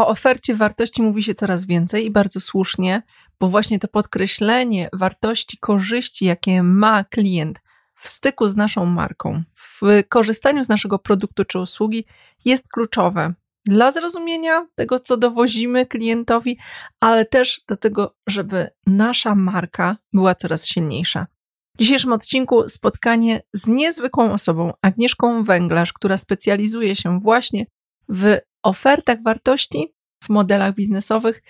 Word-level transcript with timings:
O 0.00 0.08
ofercie 0.08 0.54
wartości 0.54 1.02
mówi 1.02 1.22
się 1.22 1.34
coraz 1.34 1.66
więcej 1.66 2.06
i 2.06 2.10
bardzo 2.10 2.40
słusznie, 2.40 3.02
bo 3.40 3.48
właśnie 3.48 3.78
to 3.78 3.88
podkreślenie 3.88 4.88
wartości, 4.92 5.58
korzyści, 5.58 6.24
jakie 6.24 6.62
ma 6.62 7.04
klient 7.04 7.60
w 7.94 8.08
styku 8.08 8.48
z 8.48 8.56
naszą 8.56 8.86
marką, 8.86 9.42
w 9.56 9.80
korzystaniu 10.08 10.64
z 10.64 10.68
naszego 10.68 10.98
produktu 10.98 11.44
czy 11.44 11.58
usługi 11.58 12.04
jest 12.44 12.68
kluczowe 12.68 13.34
dla 13.64 13.90
zrozumienia 13.90 14.66
tego, 14.74 15.00
co 15.00 15.16
dowozimy 15.16 15.86
klientowi, 15.86 16.58
ale 17.00 17.24
też 17.24 17.60
do 17.68 17.76
tego, 17.76 18.14
żeby 18.26 18.70
nasza 18.86 19.34
marka 19.34 19.96
była 20.12 20.34
coraz 20.34 20.66
silniejsza. 20.66 21.26
W 21.74 21.78
dzisiejszym 21.78 22.12
odcinku 22.12 22.68
spotkanie 22.68 23.42
z 23.52 23.66
niezwykłą 23.66 24.32
osobą, 24.32 24.72
Agnieszką 24.82 25.44
Węglarz, 25.44 25.92
która 25.92 26.16
specjalizuje 26.16 26.96
się 26.96 27.20
właśnie 27.20 27.66
w 28.08 28.38
ofertach 28.62 29.22
wartości, 29.22 29.94
w 30.24 30.28
modelach 30.28 30.74
biznesowych 30.74 31.42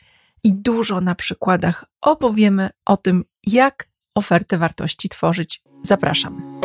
i 0.45 0.53
dużo 0.53 1.01
na 1.01 1.15
przykładach 1.15 1.85
opowiemy 2.01 2.71
o 2.87 2.97
tym, 2.97 3.25
jak 3.47 3.89
ofertę 4.15 4.59
wartości 4.59 5.09
tworzyć. 5.09 5.63
Zapraszam. 5.83 6.61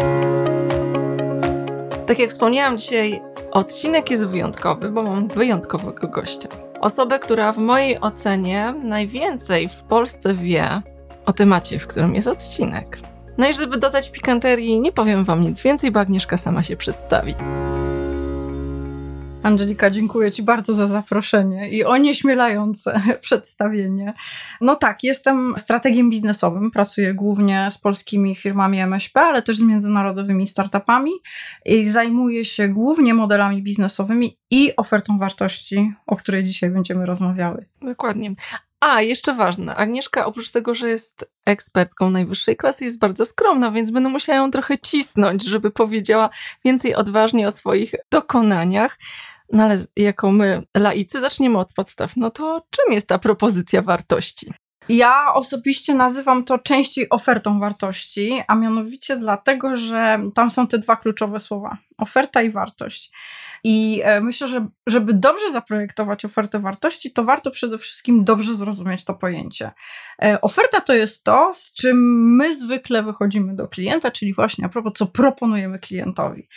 Tak 2.07 2.19
jak 2.19 2.29
wspomniałam 2.29 2.79
dzisiaj, 2.79 3.21
odcinek 3.51 4.11
jest 4.11 4.25
wyjątkowy, 4.25 4.89
bo 4.89 5.03
mam 5.03 5.27
wyjątkowego 5.27 6.07
gościa. 6.07 6.49
Osobę, 6.81 7.19
która 7.19 7.51
w 7.51 7.57
mojej 7.57 8.01
ocenie 8.01 8.73
najwięcej 8.83 9.69
w 9.69 9.83
Polsce 9.83 10.33
wie 10.33 10.81
o 11.25 11.33
temacie, 11.33 11.79
w 11.79 11.87
którym 11.87 12.15
jest 12.15 12.27
odcinek. 12.27 12.99
No 13.37 13.49
i 13.49 13.53
żeby 13.53 13.77
dodać 13.77 14.11
pikanterii, 14.11 14.81
nie 14.81 14.91
powiem 14.91 15.23
wam 15.23 15.41
nic 15.41 15.61
więcej, 15.61 15.91
bo 15.91 15.99
Agnieszka 15.99 16.37
sama 16.37 16.63
się 16.63 16.77
przedstawi. 16.77 17.35
Angelika, 19.45 19.89
dziękuję 19.89 20.31
Ci 20.31 20.43
bardzo 20.43 20.73
za 20.73 20.87
zaproszenie 20.87 21.69
i 21.69 21.83
onieśmielające 21.83 23.01
przedstawienie. 23.21 24.13
No 24.61 24.75
tak, 24.75 25.03
jestem 25.03 25.53
strategiem 25.57 26.09
biznesowym, 26.09 26.71
pracuję 26.71 27.13
głównie 27.13 27.67
z 27.71 27.77
polskimi 27.77 28.35
firmami 28.35 28.79
MŚP, 28.79 29.21
ale 29.21 29.41
też 29.41 29.57
z 29.57 29.61
międzynarodowymi 29.61 30.47
startupami 30.47 31.11
i 31.65 31.89
zajmuję 31.89 32.45
się 32.45 32.67
głównie 32.67 33.13
modelami 33.13 33.63
biznesowymi 33.63 34.37
i 34.51 34.75
ofertą 34.75 35.17
wartości, 35.17 35.93
o 36.07 36.15
której 36.15 36.43
dzisiaj 36.43 36.69
będziemy 36.69 37.05
rozmawiały. 37.05 37.65
Dokładnie. 37.81 38.35
A, 38.79 39.01
jeszcze 39.01 39.33
ważne, 39.33 39.75
Agnieszka 39.75 40.25
oprócz 40.25 40.51
tego, 40.51 40.75
że 40.75 40.89
jest 40.89 41.25
ekspertką 41.45 42.09
najwyższej 42.09 42.57
klasy, 42.57 42.85
jest 42.85 42.99
bardzo 42.99 43.25
skromna, 43.25 43.71
więc 43.71 43.91
będę 43.91 44.09
musiała 44.09 44.37
ją 44.37 44.51
trochę 44.51 44.77
cisnąć, 44.77 45.43
żeby 45.43 45.71
powiedziała 45.71 46.29
więcej 46.65 46.95
odważnie 46.95 47.47
o 47.47 47.51
swoich 47.51 47.95
dokonaniach. 48.11 48.97
No 49.51 49.63
ale 49.63 49.77
jako 49.95 50.31
my, 50.31 50.63
laicy, 50.77 51.19
zaczniemy 51.19 51.57
od 51.57 51.73
podstaw. 51.73 52.17
No 52.17 52.31
to 52.31 52.61
czym 52.69 52.93
jest 52.93 53.07
ta 53.07 53.19
propozycja 53.19 53.81
wartości? 53.81 54.53
Ja 54.89 55.33
osobiście 55.33 55.95
nazywam 55.95 56.43
to 56.43 56.59
częściej 56.59 57.09
ofertą 57.09 57.59
wartości, 57.59 58.41
a 58.47 58.55
mianowicie 58.55 59.17
dlatego, 59.17 59.77
że 59.77 60.19
tam 60.35 60.49
są 60.49 60.67
te 60.67 60.79
dwa 60.79 60.95
kluczowe 60.95 61.39
słowa: 61.39 61.77
oferta 61.97 62.41
i 62.41 62.49
wartość. 62.49 63.11
I 63.63 64.01
e, 64.03 64.21
myślę, 64.21 64.47
że 64.47 64.67
żeby 64.87 65.13
dobrze 65.13 65.51
zaprojektować 65.51 66.25
ofertę 66.25 66.59
wartości, 66.59 67.11
to 67.11 67.23
warto 67.23 67.51
przede 67.51 67.77
wszystkim 67.77 68.23
dobrze 68.23 68.55
zrozumieć 68.55 69.05
to 69.05 69.13
pojęcie. 69.13 69.71
E, 70.23 70.41
oferta 70.41 70.81
to 70.81 70.93
jest 70.93 71.23
to, 71.23 71.51
z 71.55 71.73
czym 71.73 71.97
my 72.35 72.55
zwykle 72.55 73.03
wychodzimy 73.03 73.55
do 73.55 73.67
klienta, 73.67 74.11
czyli 74.11 74.33
właśnie 74.33 74.65
a 74.65 74.69
propos, 74.69 74.93
co 74.95 75.05
proponujemy 75.05 75.79
klientowi. 75.79 76.47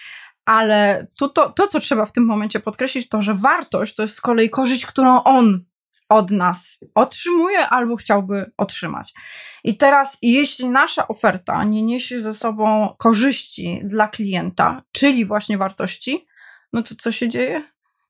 Ale 0.49 1.07
to, 1.19 1.29
to, 1.29 1.51
to, 1.51 1.69
co 1.69 1.81
trzeba 1.81 2.07
w 2.07 2.13
tym 2.13 2.25
momencie 2.25 2.61
podkreślić, 2.61 3.09
to, 3.09 3.23
że 3.23 3.35
wartość 3.35 3.95
to 3.95 4.03
jest 4.03 4.15
z 4.15 4.21
kolei 4.21 4.51
korzyść, 4.51 4.87
którą 4.87 5.23
on 5.23 5.65
od 6.09 6.31
nas 6.31 6.85
otrzymuje 6.95 7.69
albo 7.69 7.97
chciałby 7.97 8.53
otrzymać. 8.57 9.15
I 9.65 9.77
teraz, 9.77 10.19
jeśli 10.23 10.69
nasza 10.69 11.09
oferta 11.09 11.65
nie 11.65 11.83
niesie 11.83 12.21
ze 12.21 12.35
sobą 12.35 12.95
korzyści 12.99 13.81
dla 13.85 14.09
klienta, 14.09 14.83
czyli 14.93 15.25
właśnie 15.25 15.59
wartości, 15.59 16.27
no 16.73 16.83
to 16.83 16.95
co 16.99 17.13
się 17.13 17.29
dzieje? 17.29 17.63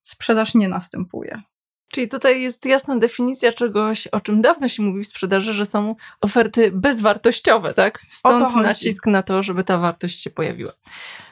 Sprzedaż 0.03 0.55
nie 0.55 0.69
następuje. 0.69 1.43
Czyli 1.89 2.09
tutaj 2.09 2.43
jest 2.43 2.67
jasna 2.67 2.97
definicja 2.97 3.53
czegoś, 3.53 4.07
o 4.07 4.21
czym 4.21 4.41
dawno 4.41 4.69
się 4.69 4.83
mówi 4.83 5.05
w 5.05 5.09
sprzedaży, 5.09 5.55
że 5.55 5.67
są 5.67 5.95
oferty 6.21 6.71
bezwartościowe, 6.75 7.75
tak? 7.75 8.01
Stąd 8.09 8.55
nacisk 8.57 9.07
na 9.07 9.23
to, 9.23 9.43
żeby 9.43 9.65
ta 9.65 9.79
wartość 9.79 10.23
się 10.23 10.31
pojawiła. 10.31 10.73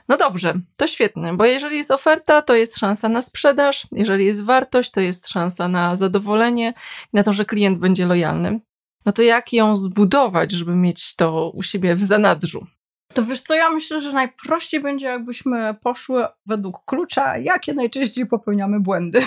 No 0.09 0.17
dobrze, 0.17 0.55
to 0.77 0.87
świetnie, 0.87 1.33
bo 1.35 1.45
jeżeli 1.45 1.77
jest 1.77 1.91
oferta, 1.91 2.43
to 2.43 2.55
jest 2.55 2.79
szansa 2.79 3.09
na 3.09 3.23
sprzedaż, 3.23 3.87
jeżeli 3.93 4.27
jest 4.27 4.45
wartość, 4.45 4.91
to 4.91 5.01
jest 5.01 5.29
szansa 5.29 5.69
na 5.69 5.97
zadowolenie, 5.97 6.75
na 7.13 7.23
to, 7.23 7.33
że 7.33 7.45
klient 7.45 7.79
będzie 7.79 8.07
lojalny. 8.07 8.61
No 9.07 9.13
to 9.13 9.23
jak 9.23 9.53
ją 9.53 9.77
zbudować, 9.77 10.53
żeby 10.53 10.77
mieć 10.77 11.17
to 11.17 11.51
u 11.51 11.63
siebie 11.63 11.97
w 11.97 12.03
zanadrzu? 12.03 12.67
To 13.17 13.25
wiesz 13.25 13.41
co, 13.41 13.55
ja 13.55 13.71
myślę, 13.71 14.01
że 14.01 14.13
najprościej 14.13 14.81
będzie, 14.81 15.07
jakbyśmy 15.07 15.75
poszły 15.83 16.27
według 16.47 16.85
klucza, 16.85 17.39
jakie 17.39 17.75
najczęściej 17.75 18.27
popełniamy 18.27 18.81
błędy. 18.81 19.23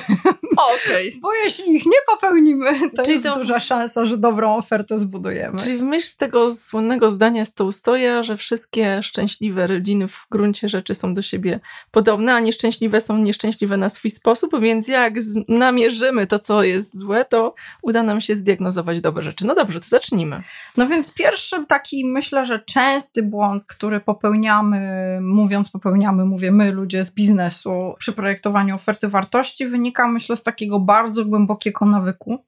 Okej. 0.58 1.08
Okay. 1.08 1.20
Bo 1.22 1.34
jeśli 1.34 1.76
ich 1.76 1.86
nie 1.86 1.98
popełnimy, 2.08 2.90
to 2.96 3.04
Czyli 3.04 3.14
jest 3.14 3.26
to... 3.26 3.36
duża 3.40 3.60
szansa, 3.60 4.06
że 4.06 4.18
dobrą 4.18 4.56
ofertę 4.56 4.98
zbudujemy. 4.98 5.60
Czyli 5.60 5.78
w 5.78 5.82
myśl 5.82 6.18
tego 6.18 6.52
słynnego 6.52 7.10
zdania 7.10 7.46
z 7.46 7.54
stoja, 7.72 8.24
że 8.24 8.38
wszystkie 8.38 9.04
szczęśliwe 9.04 9.68
rodziny 9.68 10.08
w 10.08 10.28
gruncie 10.32 10.70
rzeczy 10.70 10.96
są 10.96 11.14
do 11.14 11.22
siebie 11.22 11.60
podobne, 11.92 12.34
a 12.34 12.40
nieszczęśliwe 12.40 13.02
są 13.02 13.18
nieszczęśliwe 13.18 13.78
na 13.78 13.90
swój 13.90 14.12
sposób, 14.12 14.60
więc 14.62 14.88
jak 14.88 15.14
namierzymy 15.48 16.28
to, 16.28 16.40
co 16.40 16.64
jest 16.64 17.00
złe, 17.00 17.26
to 17.26 17.56
uda 17.82 18.04
nam 18.04 18.22
się 18.22 18.36
zdiagnozować 18.36 19.02
dobre 19.02 19.24
rzeczy. 19.24 19.46
No 19.46 19.56
dobrze, 19.56 19.80
to 19.80 19.88
zacznijmy. 19.88 20.44
No 20.78 20.88
więc 20.88 21.14
pierwszy 21.14 21.66
taki, 21.66 22.06
myślę, 22.06 22.46
że 22.46 22.60
częsty 22.60 23.24
błąd, 23.24 23.64
który 23.80 24.00
popełniamy, 24.00 25.20
mówiąc 25.22 25.72
popełniamy, 25.72 26.26
mówię 26.26 26.52
my, 26.52 26.72
ludzie 26.72 27.04
z 27.04 27.12
biznesu, 27.12 27.96
przy 27.98 28.14
projektowaniu 28.14 28.76
oferty 28.76 29.08
wartości, 29.08 29.68
wynika 29.68 30.08
myślę 30.08 30.36
z 30.36 30.44
takiego 30.44 30.80
bardzo 30.80 31.26
głębokiego 31.26 31.86
nawyku, 31.86 32.44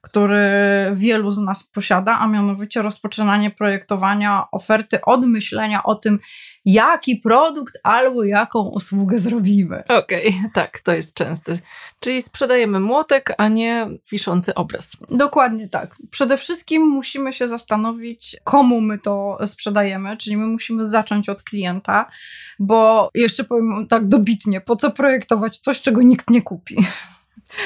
który 0.00 0.40
wielu 0.92 1.30
z 1.30 1.38
nas 1.38 1.62
posiada, 1.62 2.18
a 2.18 2.26
mianowicie 2.26 2.82
rozpoczynanie 2.82 3.50
projektowania 3.50 4.44
oferty 4.52 5.00
od 5.00 5.26
myślenia 5.26 5.82
o 5.82 5.94
tym, 5.94 6.18
jaki 6.64 7.16
produkt 7.16 7.78
albo 7.82 8.24
jaką 8.24 8.60
usługę 8.60 9.18
zrobimy. 9.18 9.82
Okej, 9.88 10.28
okay, 10.28 10.50
tak, 10.54 10.80
to 10.80 10.92
jest 10.92 11.14
częste. 11.14 11.58
Czyli 12.00 12.22
sprzedajemy 12.22 12.80
młotek, 12.80 13.34
a 13.38 13.48
nie 13.48 13.88
wiszący 14.12 14.54
obraz. 14.54 14.96
Dokładnie 15.10 15.68
tak. 15.68 15.96
Przede 16.10 16.36
wszystkim 16.36 16.82
musimy 16.82 17.32
się 17.32 17.48
zastanowić, 17.48 18.36
komu 18.44 18.80
my 18.80 18.98
to 18.98 19.38
sprzedajemy, 19.46 20.16
czyli 20.16 20.36
my 20.36 20.46
musimy 20.46 20.88
zacząć 20.88 21.28
od 21.28 21.42
klienta, 21.42 22.06
bo 22.58 23.08
jeszcze 23.14 23.44
powiem 23.44 23.86
tak 23.88 24.08
dobitnie, 24.08 24.60
po 24.60 24.76
co 24.76 24.90
projektować 24.90 25.58
coś, 25.58 25.80
czego 25.80 26.02
nikt 26.02 26.30
nie 26.30 26.42
kupi. 26.42 26.76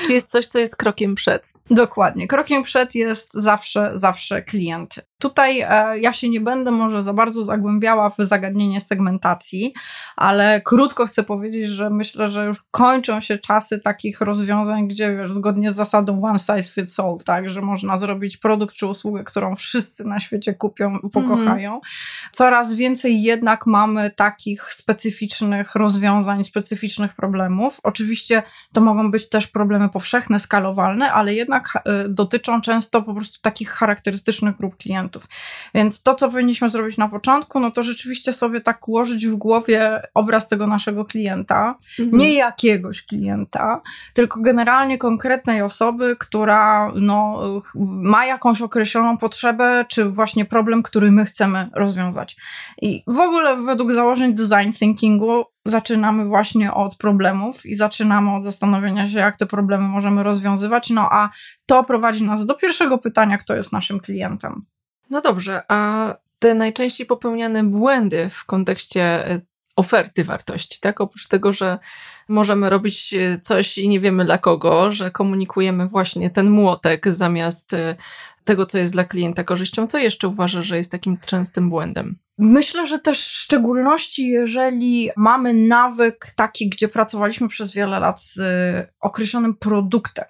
Czy 0.06 0.12
jest 0.12 0.30
coś, 0.30 0.46
co 0.46 0.58
jest 0.58 0.76
krokiem 0.76 1.14
przed? 1.14 1.52
Dokładnie. 1.70 2.26
Krokiem 2.26 2.62
przed 2.62 2.94
jest 2.94 3.30
zawsze, 3.34 3.92
zawsze 3.94 4.42
klient. 4.42 4.94
Tutaj 5.18 5.60
e, 5.60 5.98
ja 5.98 6.12
się 6.12 6.28
nie 6.28 6.40
będę 6.40 6.70
może 6.70 7.02
za 7.02 7.12
bardzo 7.12 7.44
zagłębiała 7.44 8.10
w 8.10 8.16
zagadnienie 8.16 8.80
segmentacji, 8.80 9.72
ale 10.16 10.60
krótko 10.64 11.06
chcę 11.06 11.22
powiedzieć, 11.22 11.68
że 11.68 11.90
myślę, 11.90 12.28
że 12.28 12.44
już 12.44 12.64
kończą 12.70 13.20
się 13.20 13.38
czasy 13.38 13.78
takich 13.78 14.20
rozwiązań, 14.20 14.88
gdzie 14.88 15.16
wiesz, 15.16 15.32
zgodnie 15.32 15.72
z 15.72 15.74
zasadą 15.74 16.24
one 16.24 16.38
size 16.38 16.62
fits 16.62 17.00
all, 17.00 17.18
tak, 17.24 17.50
że 17.50 17.62
można 17.62 17.96
zrobić 17.96 18.36
produkt 18.36 18.74
czy 18.74 18.86
usługę, 18.86 19.24
którą 19.24 19.56
wszyscy 19.56 20.04
na 20.04 20.20
świecie 20.20 20.54
kupią 20.54 20.98
i 20.98 21.10
pokochają. 21.10 21.70
Mm. 21.70 21.80
Coraz 22.32 22.74
więcej 22.74 23.22
jednak 23.22 23.66
mamy 23.66 24.10
takich 24.10 24.62
specyficznych 24.62 25.74
rozwiązań, 25.74 26.44
specyficznych 26.44 27.14
problemów. 27.14 27.80
Oczywiście 27.82 28.42
to 28.72 28.80
mogą 28.80 29.10
być 29.10 29.28
też 29.28 29.46
problemy 29.46 29.77
powszechne, 29.88 30.40
skalowalne, 30.40 31.12
ale 31.12 31.34
jednak 31.34 31.72
e, 31.84 32.08
dotyczą 32.08 32.60
często 32.60 33.02
po 33.02 33.14
prostu 33.14 33.40
takich 33.42 33.70
charakterystycznych 33.70 34.56
grup 34.56 34.76
klientów 34.76 34.88
klientów. 34.88 35.28
Więc 35.74 36.02
to, 36.02 36.14
co 36.14 36.30
powinniśmy 36.30 36.68
zrobić 36.68 36.98
na 36.98 37.08
początku, 37.08 37.60
no 37.60 37.70
to 37.70 37.82
rzeczywiście 37.82 38.32
sobie 38.32 38.60
tak 38.60 38.88
ułożyć 38.88 39.26
w 39.26 39.34
głowie 39.34 40.02
obraz 40.14 40.48
tego 40.48 40.66
naszego 40.66 41.04
klienta, 41.04 41.74
mhm. 41.98 42.18
nie 42.18 42.34
jakiegoś 42.34 43.06
klienta, 43.06 43.80
tylko 44.14 44.40
generalnie 44.40 44.98
konkretnej 44.98 45.62
osoby, 45.62 46.16
która 46.18 46.92
no, 46.94 47.42
ma 47.84 48.26
jakąś 48.26 48.62
określoną 48.62 49.18
potrzebę, 49.18 49.84
czy 49.88 50.04
właśnie 50.04 50.44
problem, 50.44 50.82
który 50.82 51.10
my 51.10 51.24
chcemy 51.24 51.70
rozwiązać. 51.74 52.36
I 52.82 53.02
w 53.06 53.20
ogóle 53.20 53.56
według 53.56 53.92
założeń 53.92 54.34
design 54.34 54.72
thinkingu 54.72 55.44
zaczynamy 55.70 56.24
właśnie 56.24 56.74
od 56.74 56.96
problemów 56.96 57.66
i 57.66 57.74
zaczynamy 57.74 58.34
od 58.34 58.44
zastanowienia 58.44 59.06
się, 59.06 59.18
jak 59.18 59.36
te 59.36 59.46
problemy 59.46 59.88
możemy 59.88 60.22
rozwiązywać. 60.22 60.90
No 60.90 61.08
a 61.12 61.30
to 61.66 61.84
prowadzi 61.84 62.24
nas 62.24 62.46
do 62.46 62.54
pierwszego 62.54 62.98
pytania, 62.98 63.38
kto 63.38 63.56
jest 63.56 63.72
naszym 63.72 64.00
klientem. 64.00 64.64
No 65.10 65.20
dobrze, 65.20 65.62
a 65.68 66.14
te 66.38 66.54
najczęściej 66.54 67.06
popełniane 67.06 67.64
błędy 67.64 68.30
w 68.30 68.44
kontekście 68.44 69.30
e, 69.30 69.40
oferty 69.76 70.24
wartości, 70.24 70.80
tak? 70.80 71.00
Oprócz 71.00 71.28
tego, 71.28 71.52
że 71.52 71.78
możemy 72.28 72.70
robić 72.70 73.14
e, 73.14 73.40
coś 73.40 73.78
i 73.78 73.88
nie 73.88 74.00
wiemy 74.00 74.24
dla 74.24 74.38
kogo, 74.38 74.90
że 74.90 75.10
komunikujemy 75.10 75.88
właśnie 75.88 76.30
ten 76.30 76.50
młotek 76.50 77.12
zamiast 77.12 77.74
e, 77.74 77.96
tego, 78.44 78.66
co 78.66 78.78
jest 78.78 78.92
dla 78.92 79.04
klienta 79.04 79.44
korzyścią. 79.44 79.86
Co 79.86 79.98
jeszcze 79.98 80.28
uważasz, 80.28 80.66
że 80.66 80.76
jest 80.76 80.92
takim 80.92 81.18
częstym 81.18 81.70
błędem? 81.70 82.18
Myślę, 82.38 82.86
że 82.86 82.98
też 82.98 83.18
w 83.18 83.38
szczególności, 83.38 84.28
jeżeli 84.28 85.10
mamy 85.16 85.54
nawyk 85.54 86.26
taki, 86.36 86.68
gdzie 86.68 86.88
pracowaliśmy 86.88 87.48
przez 87.48 87.72
wiele 87.72 88.00
lat 88.00 88.22
z 88.22 88.40
określonym 89.00 89.54
produktem 89.54 90.26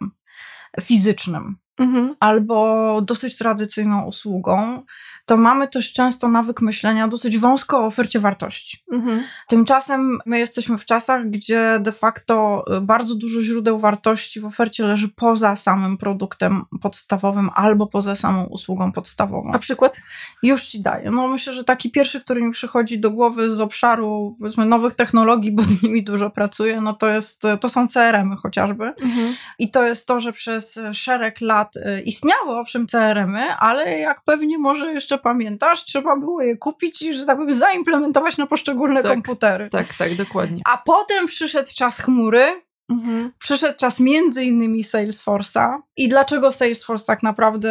fizycznym, 0.81 1.57
mhm. 1.79 2.17
albo 2.21 3.01
dosyć 3.03 3.37
tradycyjną 3.37 4.05
usługą, 4.05 4.83
to 5.27 5.37
mamy 5.37 5.69
też 5.69 5.93
często 5.93 6.29
nawyk 6.29 6.61
myślenia 6.61 7.09
dosyć 7.09 7.39
wąsko 7.39 7.79
o 7.79 7.87
ofercie 7.87 8.21
wartości. 8.21 8.79
Mhm. 8.93 9.23
Tymczasem 9.49 10.19
my 10.27 10.39
jesteśmy 10.39 10.79
w 10.79 10.85
czasach, 10.85 11.31
gdzie 11.31 11.79
de 11.81 11.93
facto 11.93 12.65
y, 12.77 12.81
bardzo 12.81 13.15
dużo 13.15 13.41
źródeł 13.41 13.79
wartości 13.79 14.41
w 14.41 14.45
ofercie 14.45 14.87
leży 14.87 15.09
poza 15.09 15.57
samym 15.57 15.99
produktem 15.99 16.65
podstawowym 16.83 17.51
albo 17.55 17.87
poza 17.87 18.15
samą 18.15 18.45
usługą 18.45 18.93
podstawową. 18.93 19.53
A 19.53 19.59
przykład? 19.59 20.01
Już 20.43 20.65
ci 20.65 20.83
daję. 20.83 21.11
No 21.11 21.29
myślę, 21.29 21.53
że 21.53 21.65
taki 21.65 21.91
pierwszy, 21.91 22.21
który 22.21 22.43
mi 22.43 22.53
przychodzi 22.53 23.01
do 23.01 23.11
głowy 23.11 23.51
z 23.51 23.61
obszaru 23.61 24.37
powiedzmy 24.39 24.67
nowych 24.67 24.95
technologii, 24.95 25.53
bo 25.53 25.63
z 25.63 25.83
nimi 25.83 26.05
dużo 26.05 26.31
pracuję, 26.31 26.81
no 26.81 26.93
to 26.93 27.09
jest, 27.09 27.43
to 27.61 27.69
są 27.69 27.89
CRM-y 27.89 28.37
chociażby. 28.37 28.85
Mhm. 28.85 29.35
I 29.59 29.71
to 29.71 29.87
jest 29.87 30.07
to, 30.07 30.21
że 30.21 30.33
przez 30.33 30.81
szereg 30.93 31.41
lat 31.41 31.68
y, 31.77 32.03
istniały 32.03 32.59
owszem 32.59 32.87
CRM-y, 32.87 33.43
ale 33.59 33.99
jak 33.99 34.21
pewnie 34.25 34.59
może 34.59 34.93
jeszcze 34.93 35.19
pamiętasz, 35.19 35.85
trzeba 35.85 36.17
było 36.17 36.43
je 36.43 36.57
kupić 36.57 37.03
i, 37.03 37.15
że 37.15 37.27
tak 37.27 37.39
powiem, 37.39 37.55
zaimplementować 37.55 38.39
na 38.39 38.47
poszczególne 38.47 39.03
tak, 39.03 39.13
komputery. 39.13 39.69
Tak, 39.71 39.87
tak, 39.99 40.15
dokładnie. 40.15 40.63
A 40.65 40.79
potem 40.79 41.27
przyszedł 41.27 41.69
czas 41.77 41.99
chmury, 41.99 42.63
Mhm. 42.89 43.33
Przyszedł 43.39 43.79
czas 43.79 44.01
między 44.01 44.45
innymi 44.45 44.85
Salesforce'a. 44.85 45.77
I 45.97 46.09
dlaczego 46.09 46.53
Salesforce 46.53 47.07
tak 47.07 47.23
naprawdę 47.23 47.71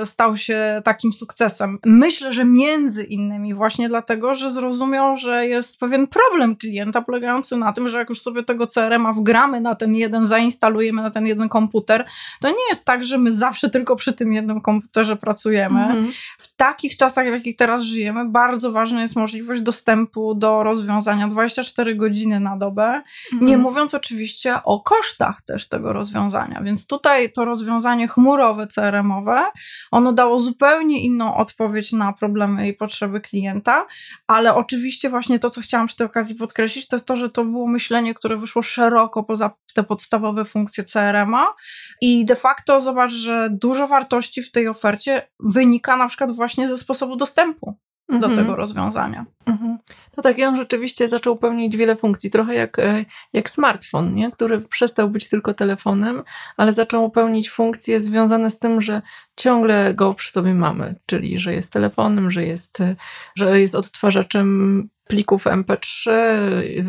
e, 0.00 0.06
stał 0.06 0.36
się 0.36 0.82
takim 0.84 1.12
sukcesem? 1.12 1.78
Myślę, 1.86 2.32
że 2.32 2.44
między 2.44 3.04
innymi 3.04 3.54
właśnie 3.54 3.88
dlatego, 3.88 4.34
że 4.34 4.50
zrozumiał, 4.50 5.16
że 5.16 5.46
jest 5.46 5.78
pewien 5.78 6.06
problem 6.06 6.56
klienta 6.56 7.02
polegający 7.02 7.56
na 7.56 7.72
tym, 7.72 7.88
że 7.88 7.98
jak 7.98 8.08
już 8.08 8.20
sobie 8.20 8.42
tego 8.42 8.66
CRM-a 8.66 9.12
wgramy 9.12 9.60
na 9.60 9.74
ten 9.74 9.94
jeden, 9.94 10.26
zainstalujemy 10.26 11.02
na 11.02 11.10
ten 11.10 11.26
jeden 11.26 11.48
komputer, 11.48 12.04
to 12.40 12.48
nie 12.48 12.68
jest 12.68 12.84
tak, 12.84 13.04
że 13.04 13.18
my 13.18 13.32
zawsze 13.32 13.70
tylko 13.70 13.96
przy 13.96 14.12
tym 14.12 14.32
jednym 14.32 14.60
komputerze 14.60 15.16
pracujemy. 15.16 15.80
Mhm. 15.80 16.12
W 16.38 16.56
takich 16.56 16.96
czasach, 16.96 17.26
w 17.26 17.32
jakich 17.32 17.56
teraz 17.56 17.82
żyjemy, 17.82 18.28
bardzo 18.28 18.72
ważna 18.72 19.02
jest 19.02 19.16
możliwość 19.16 19.60
dostępu 19.60 20.34
do 20.34 20.62
rozwiązania 20.62 21.28
24 21.28 21.94
godziny 21.94 22.40
na 22.40 22.56
dobę. 22.56 23.02
Mhm. 23.32 23.46
Nie 23.46 23.58
mówiąc 23.58 23.94
oczywiście 23.94 24.57
o 24.64 24.80
kosztach 24.80 25.42
też 25.42 25.68
tego 25.68 25.92
rozwiązania. 25.92 26.62
Więc 26.62 26.86
tutaj 26.86 27.32
to 27.32 27.44
rozwiązanie 27.44 28.08
chmurowe, 28.08 28.66
CRM-owe, 28.66 29.46
ono 29.90 30.12
dało 30.12 30.38
zupełnie 30.40 31.00
inną 31.00 31.36
odpowiedź 31.36 31.92
na 31.92 32.12
problemy 32.12 32.68
i 32.68 32.74
potrzeby 32.74 33.20
klienta, 33.20 33.86
ale 34.26 34.54
oczywiście 34.54 35.10
właśnie 35.10 35.38
to, 35.38 35.50
co 35.50 35.60
chciałam 35.60 35.86
przy 35.86 35.96
tej 35.96 36.06
okazji 36.06 36.34
podkreślić, 36.34 36.88
to 36.88 36.96
jest 36.96 37.06
to, 37.06 37.16
że 37.16 37.30
to 37.30 37.44
było 37.44 37.66
myślenie, 37.66 38.14
które 38.14 38.36
wyszło 38.36 38.62
szeroko 38.62 39.24
poza 39.24 39.50
te 39.74 39.82
podstawowe 39.82 40.44
funkcje 40.44 40.84
CRM-a 40.84 41.54
i 42.00 42.24
de 42.24 42.36
facto 42.36 42.80
zobacz, 42.80 43.10
że 43.10 43.48
dużo 43.50 43.86
wartości 43.86 44.42
w 44.42 44.52
tej 44.52 44.68
ofercie 44.68 45.28
wynika 45.40 45.96
na 45.96 46.08
przykład 46.08 46.32
właśnie 46.32 46.68
ze 46.68 46.78
sposobu 46.78 47.16
dostępu 47.16 47.78
do 48.08 48.14
mhm. 48.14 48.36
tego 48.36 48.56
rozwiązania. 48.56 49.26
Mhm. 49.46 49.78
No 50.16 50.22
tak, 50.22 50.38
i 50.38 50.44
on 50.44 50.56
rzeczywiście 50.56 51.08
zaczął 51.08 51.36
pełnić 51.36 51.76
wiele 51.76 51.96
funkcji, 51.96 52.30
trochę 52.30 52.54
jak, 52.54 52.78
e, 52.78 53.04
jak 53.32 53.50
smartfon, 53.50 54.14
nie? 54.14 54.30
który 54.30 54.60
przestał 54.60 55.10
być 55.10 55.28
tylko 55.28 55.54
telefonem, 55.54 56.22
ale 56.56 56.72
zaczął 56.72 57.10
pełnić 57.10 57.50
funkcje 57.50 58.00
związane 58.00 58.50
z 58.50 58.58
tym, 58.58 58.80
że 58.80 59.02
ciągle 59.36 59.94
go 59.94 60.14
przy 60.14 60.32
sobie 60.32 60.54
mamy, 60.54 60.94
czyli 61.06 61.38
że 61.38 61.54
jest 61.54 61.72
telefonem, 61.72 62.30
że 62.30 62.44
jest, 62.44 62.80
e, 62.80 62.96
że 63.34 63.60
jest 63.60 63.74
odtwarzaczem 63.74 64.88
plików 65.04 65.44
MP3, 65.44 66.10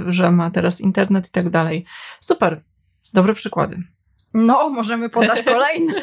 że 0.08 0.32
ma 0.32 0.52
teraz 0.52 0.82
internet 0.82 1.28
i 1.28 1.32
tak 1.32 1.50
dalej. 1.50 1.86
Super, 2.20 2.62
dobre 3.14 3.34
przykłady. 3.34 3.84
No, 4.34 4.70
możemy 4.70 5.10
podać 5.10 5.42
kolejne, 5.42 5.94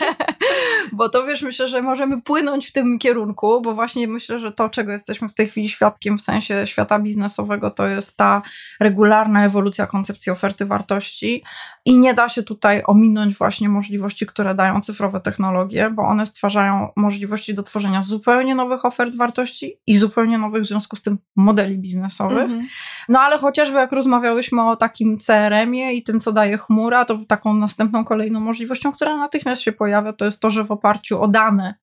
bo 0.93 1.09
to 1.09 1.27
wiesz, 1.27 1.43
myślę, 1.43 1.69
że 1.69 1.83
możemy 1.83 2.23
płynąć 2.23 2.67
w 2.67 2.73
tym 2.73 2.99
kierunku, 2.99 3.61
bo 3.61 3.75
właśnie 3.75 4.09
myślę, 4.09 4.39
że 4.39 4.53
to, 4.53 4.69
czego 4.69 4.93
jesteśmy 4.93 5.29
w 5.29 5.35
tej 5.35 5.49
chwili 5.49 5.69
świadkiem 5.69 6.19
w 6.19 6.23
sensie 6.23 6.67
świata 6.67 6.99
biznesowego, 6.99 7.71
to 7.71 7.87
jest 7.87 8.17
ta 8.17 8.43
regularna 8.81 9.45
ewolucja 9.45 9.87
koncepcji 9.87 10.33
oferty 10.33 10.65
wartości 10.65 11.43
i 11.87 11.99
nie 11.99 12.15
da 12.15 12.29
się 12.29 12.43
tutaj 12.43 12.83
ominąć 12.87 13.35
właśnie 13.35 13.69
możliwości, 13.69 14.27
które 14.27 14.55
dają 14.55 14.81
cyfrowe 14.81 15.21
technologie, 15.21 15.91
bo 15.91 16.03
one 16.03 16.27
stwarzają 16.27 16.89
możliwości 16.97 17.55
do 17.55 17.63
tworzenia 17.63 18.03
zupełnie 18.03 18.55
nowych 18.55 18.85
ofert 18.85 19.17
wartości 19.17 19.81
i 19.87 19.97
zupełnie 19.97 20.39
nowych 20.39 20.63
w 20.63 20.67
związku 20.67 20.97
z 20.97 21.03
tym 21.03 21.19
modeli 21.37 21.79
biznesowych. 21.79 22.43
Mhm. 22.43 22.67
No 23.09 23.21
ale 23.21 23.39
chociażby 23.39 23.77
jak 23.79 23.93
rozmawiałyśmy 23.93 24.71
o 24.71 24.77
takim 24.77 25.19
CRM-ie 25.19 25.93
i 25.93 26.03
tym, 26.03 26.21
co 26.21 26.33
daje 26.33 26.59
chmura, 26.59 27.05
to 27.05 27.19
taką 27.29 27.55
następną 27.55 28.05
kolejną 28.05 28.41
możliwością, 28.41 28.93
która 28.93 29.17
natychmiast 29.17 29.63
się 29.63 29.73
pojawia, 29.73 30.13
to 30.13 30.25
jest 30.25 30.41
to, 30.41 30.51
że 30.51 30.65
w 30.65 30.71
oparciu 30.71 31.23
o 31.23 31.29
dane, 31.29 31.75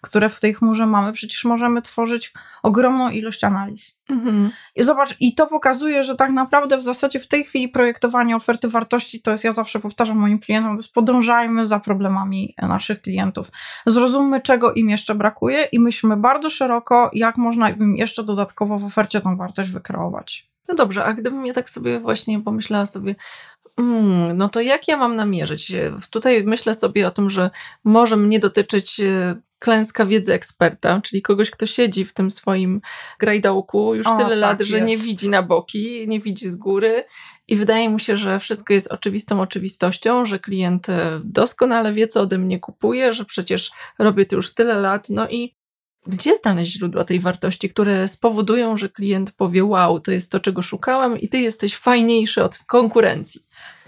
które 0.00 0.28
w 0.28 0.40
tej 0.40 0.54
chmurze 0.54 0.86
mamy, 0.86 1.12
przecież 1.12 1.44
możemy 1.44 1.82
tworzyć 1.82 2.32
ogromną 2.62 3.10
ilość 3.10 3.44
analiz. 3.44 3.98
Mhm. 4.10 4.50
I 4.76 4.82
zobacz, 4.82 5.16
i 5.20 5.34
to 5.34 5.46
pokazuje, 5.46 6.04
że 6.04 6.16
tak 6.16 6.30
naprawdę 6.30 6.76
w 6.76 6.82
zasadzie 6.82 7.20
w 7.20 7.28
tej 7.28 7.44
chwili 7.44 7.68
projektowanie 7.68 8.36
oferty 8.36 8.68
wartości 8.68 9.22
to 9.22 9.30
jest, 9.30 9.44
ja 9.44 9.52
zawsze 9.52 9.78
powtarzam 9.78 10.16
moim 10.16 10.38
klientom, 10.38 10.76
to 10.76 10.82
jest 10.82 10.94
podążajmy 10.94 11.66
za 11.66 11.80
problemami 11.80 12.54
naszych 12.62 13.00
klientów. 13.00 13.50
Zrozummy, 13.86 14.40
czego 14.40 14.72
im 14.72 14.90
jeszcze 14.90 15.14
brakuje 15.14 15.64
i 15.72 15.80
myślmy 15.80 16.16
bardzo 16.16 16.50
szeroko, 16.50 17.10
jak 17.12 17.36
można 17.36 17.70
im 17.70 17.96
jeszcze 17.96 18.24
dodatkowo 18.24 18.78
w 18.78 18.84
ofercie 18.84 19.20
tą 19.20 19.36
wartość 19.36 19.70
wykreować. 19.70 20.48
No 20.68 20.74
dobrze, 20.74 21.04
a 21.04 21.14
gdybym 21.14 21.46
ja 21.46 21.52
tak 21.52 21.70
sobie 21.70 22.00
właśnie 22.00 22.40
pomyślała 22.40 22.86
sobie, 22.86 23.14
Mm, 23.78 24.36
no 24.36 24.48
to 24.48 24.60
jak 24.60 24.88
ja 24.88 24.96
mam 24.96 25.16
namierzyć? 25.16 25.72
Tutaj 26.10 26.44
myślę 26.44 26.74
sobie 26.74 27.08
o 27.08 27.10
tym, 27.10 27.30
że 27.30 27.50
może 27.84 28.16
mnie 28.16 28.40
dotyczyć 28.40 29.00
e, 29.00 29.40
klęska 29.58 30.06
wiedzy 30.06 30.34
eksperta, 30.34 31.00
czyli 31.00 31.22
kogoś, 31.22 31.50
kto 31.50 31.66
siedzi 31.66 32.04
w 32.04 32.14
tym 32.14 32.30
swoim 32.30 32.80
grajdołku 33.18 33.94
już 33.94 34.06
o, 34.06 34.16
tyle 34.16 34.28
tak 34.28 34.38
lat, 34.38 34.60
że 34.62 34.80
nie 34.80 34.96
widzi 34.96 35.28
na 35.28 35.42
boki, 35.42 36.08
nie 36.08 36.20
widzi 36.20 36.50
z 36.50 36.56
góry. 36.56 37.04
I 37.48 37.56
wydaje 37.56 37.90
mu 37.90 37.98
się, 37.98 38.16
że 38.16 38.38
wszystko 38.38 38.72
jest 38.72 38.92
oczywistą 38.92 39.40
oczywistością, 39.40 40.24
że 40.24 40.38
klient 40.38 40.88
e, 40.88 41.20
doskonale 41.24 41.92
wie, 41.92 42.08
co 42.08 42.20
ode 42.20 42.38
mnie 42.38 42.60
kupuje, 42.60 43.12
że 43.12 43.24
przecież 43.24 43.70
robię 43.98 44.26
to 44.26 44.36
już 44.36 44.54
tyle 44.54 44.74
lat, 44.74 45.08
no 45.10 45.28
i 45.28 45.54
gdzie 46.06 46.36
znaleźć 46.36 46.72
źródła 46.72 47.04
tej 47.04 47.20
wartości, 47.20 47.70
które 47.70 48.08
spowodują, 48.08 48.76
że 48.76 48.88
klient 48.88 49.32
powie: 49.32 49.64
Wow, 49.64 50.00
to 50.00 50.12
jest 50.12 50.32
to, 50.32 50.40
czego 50.40 50.62
szukałem, 50.62 51.20
i 51.20 51.28
ty 51.28 51.38
jesteś 51.38 51.76
fajniejszy 51.76 52.44
od 52.44 52.58
konkurencji. 52.66 53.40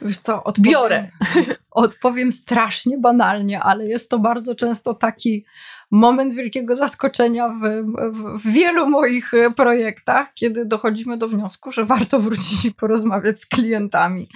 Wiesz 0.02 0.18
co, 0.18 0.44
odbiorę. 0.44 1.08
Odpowiem 1.70 2.32
strasznie 2.32 2.98
banalnie, 2.98 3.60
ale 3.60 3.86
jest 3.86 4.10
to 4.10 4.18
bardzo 4.18 4.54
często 4.54 4.94
taki 4.94 5.44
moment 5.90 6.34
wielkiego 6.34 6.76
zaskoczenia 6.76 7.48
w, 7.48 7.60
w, 7.62 8.38
w, 8.38 8.52
wielu 8.52 8.88
moich 8.88 9.34
e, 9.34 9.50
projektach, 9.50 10.34
kiedy 10.34 10.64
dochodzimy 10.64 11.16
do 11.16 11.28
wniosku, 11.28 11.72
że 11.72 11.84
warto 11.84 12.20
wrócić 12.20 12.64
i 12.64 12.74
porozmawiać 12.74 13.40
z 13.40 13.46
klientami. 13.46 14.28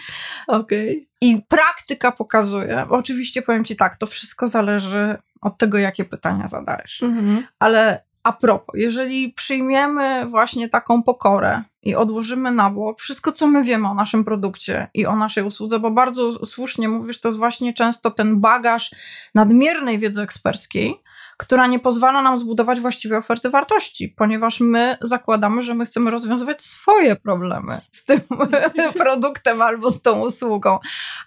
Okej. 0.47 0.91
Okay. 0.91 1.07
I 1.21 1.43
praktyka 1.49 2.13
pokazuje, 2.13 2.87
oczywiście 2.91 3.43
powiem 3.43 3.65
Ci 3.65 3.77
tak, 3.77 3.97
to 3.97 4.07
wszystko 4.07 4.49
zależy 4.49 5.19
od 5.41 5.59
tego, 5.59 5.79
jakie 5.79 6.05
pytania 6.05 6.49
zadajesz. 6.49 7.03
Mhm. 7.03 7.47
Ale 7.59 8.05
a 8.23 8.33
propos, 8.33 8.75
jeżeli 8.75 9.33
przyjmiemy 9.33 10.27
właśnie 10.27 10.69
taką 10.69 11.03
pokorę 11.03 11.63
i 11.85 11.95
odłożymy 11.95 12.53
na 12.53 12.71
bok 12.71 13.01
wszystko, 13.01 13.33
co 13.33 13.47
my 13.47 13.65
wiemy 13.65 13.89
o 13.89 13.95
naszym 13.95 14.25
produkcie 14.25 14.89
i 14.95 15.07
o 15.07 15.17
naszej 15.17 15.45
usłudze, 15.45 15.79
bo 15.79 15.91
bardzo 15.91 16.47
słusznie 16.47 16.89
mówisz, 16.89 17.21
to 17.21 17.29
jest 17.29 17.39
właśnie 17.39 17.75
często 17.75 18.11
ten 18.11 18.41
bagaż 18.41 18.91
nadmiernej 19.35 19.99
wiedzy 19.99 20.23
eksperckiej, 20.23 21.01
która 21.37 21.67
nie 21.67 21.79
pozwala 21.79 22.23
nam 22.23 22.39
zbudować 22.39 22.81
właściwej 22.81 23.19
oferty 23.19 23.51
wartości, 23.51 24.09
ponieważ 24.09 24.61
my 24.61 24.97
zakładamy, 25.01 25.63
że 25.63 25.75
my 25.75 25.87
chcemy 25.87 26.11
rozwiązywać 26.11 26.63
swoje 26.63 27.17
problemy 27.17 27.81
z 27.93 28.05
tym 28.05 28.21
produktem 29.03 29.63
albo 29.63 29.91
z 29.91 30.03
tą 30.03 30.21
usługą, 30.21 30.79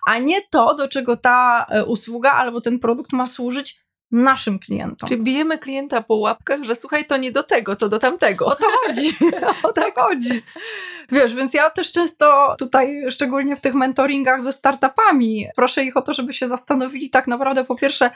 a 0.08 0.18
nie 0.18 0.42
to, 0.42 0.76
do 0.76 0.88
czego 0.88 1.18
ta 1.18 1.66
e, 1.70 1.86
usługa 1.86 2.32
albo 2.32 2.62
ten 2.62 2.80
produkt 2.80 3.14
ma 3.14 3.26
służyć 3.26 3.87
naszym 4.12 4.60
klientom. 4.60 5.10
Czyli 5.10 5.24
bijemy 5.24 5.58
klienta 5.58 6.02
po 6.02 6.16
łapkach, 6.16 6.64
że 6.64 6.76
słuchaj, 6.76 7.06
to 7.06 7.18
nie 7.18 7.32
do 7.32 7.44
tego, 7.44 7.76
to 7.76 7.90
do 7.90 8.00
tamtego. 8.00 8.46
O 8.46 8.56
to 8.56 8.66
chodzi. 8.86 9.10
o 9.64 9.74
to 9.74 9.82
chodzi. 9.96 10.44
Wiesz, 11.12 11.36
więc 11.36 11.54
ja 11.54 11.70
też 11.70 11.92
często 11.92 12.56
tutaj, 12.60 13.06
szczególnie 13.10 13.56
w 13.56 13.62
tych 13.62 13.74
mentoringach 13.74 14.42
ze 14.42 14.52
startupami, 14.52 15.48
proszę 15.56 15.84
ich 15.84 15.98
o 15.98 16.02
to, 16.02 16.14
żeby 16.14 16.34
się 16.34 16.48
zastanowili 16.48 17.10
tak 17.10 17.28
naprawdę 17.28 17.64
po 17.64 17.76
pierwsze, 17.76 18.12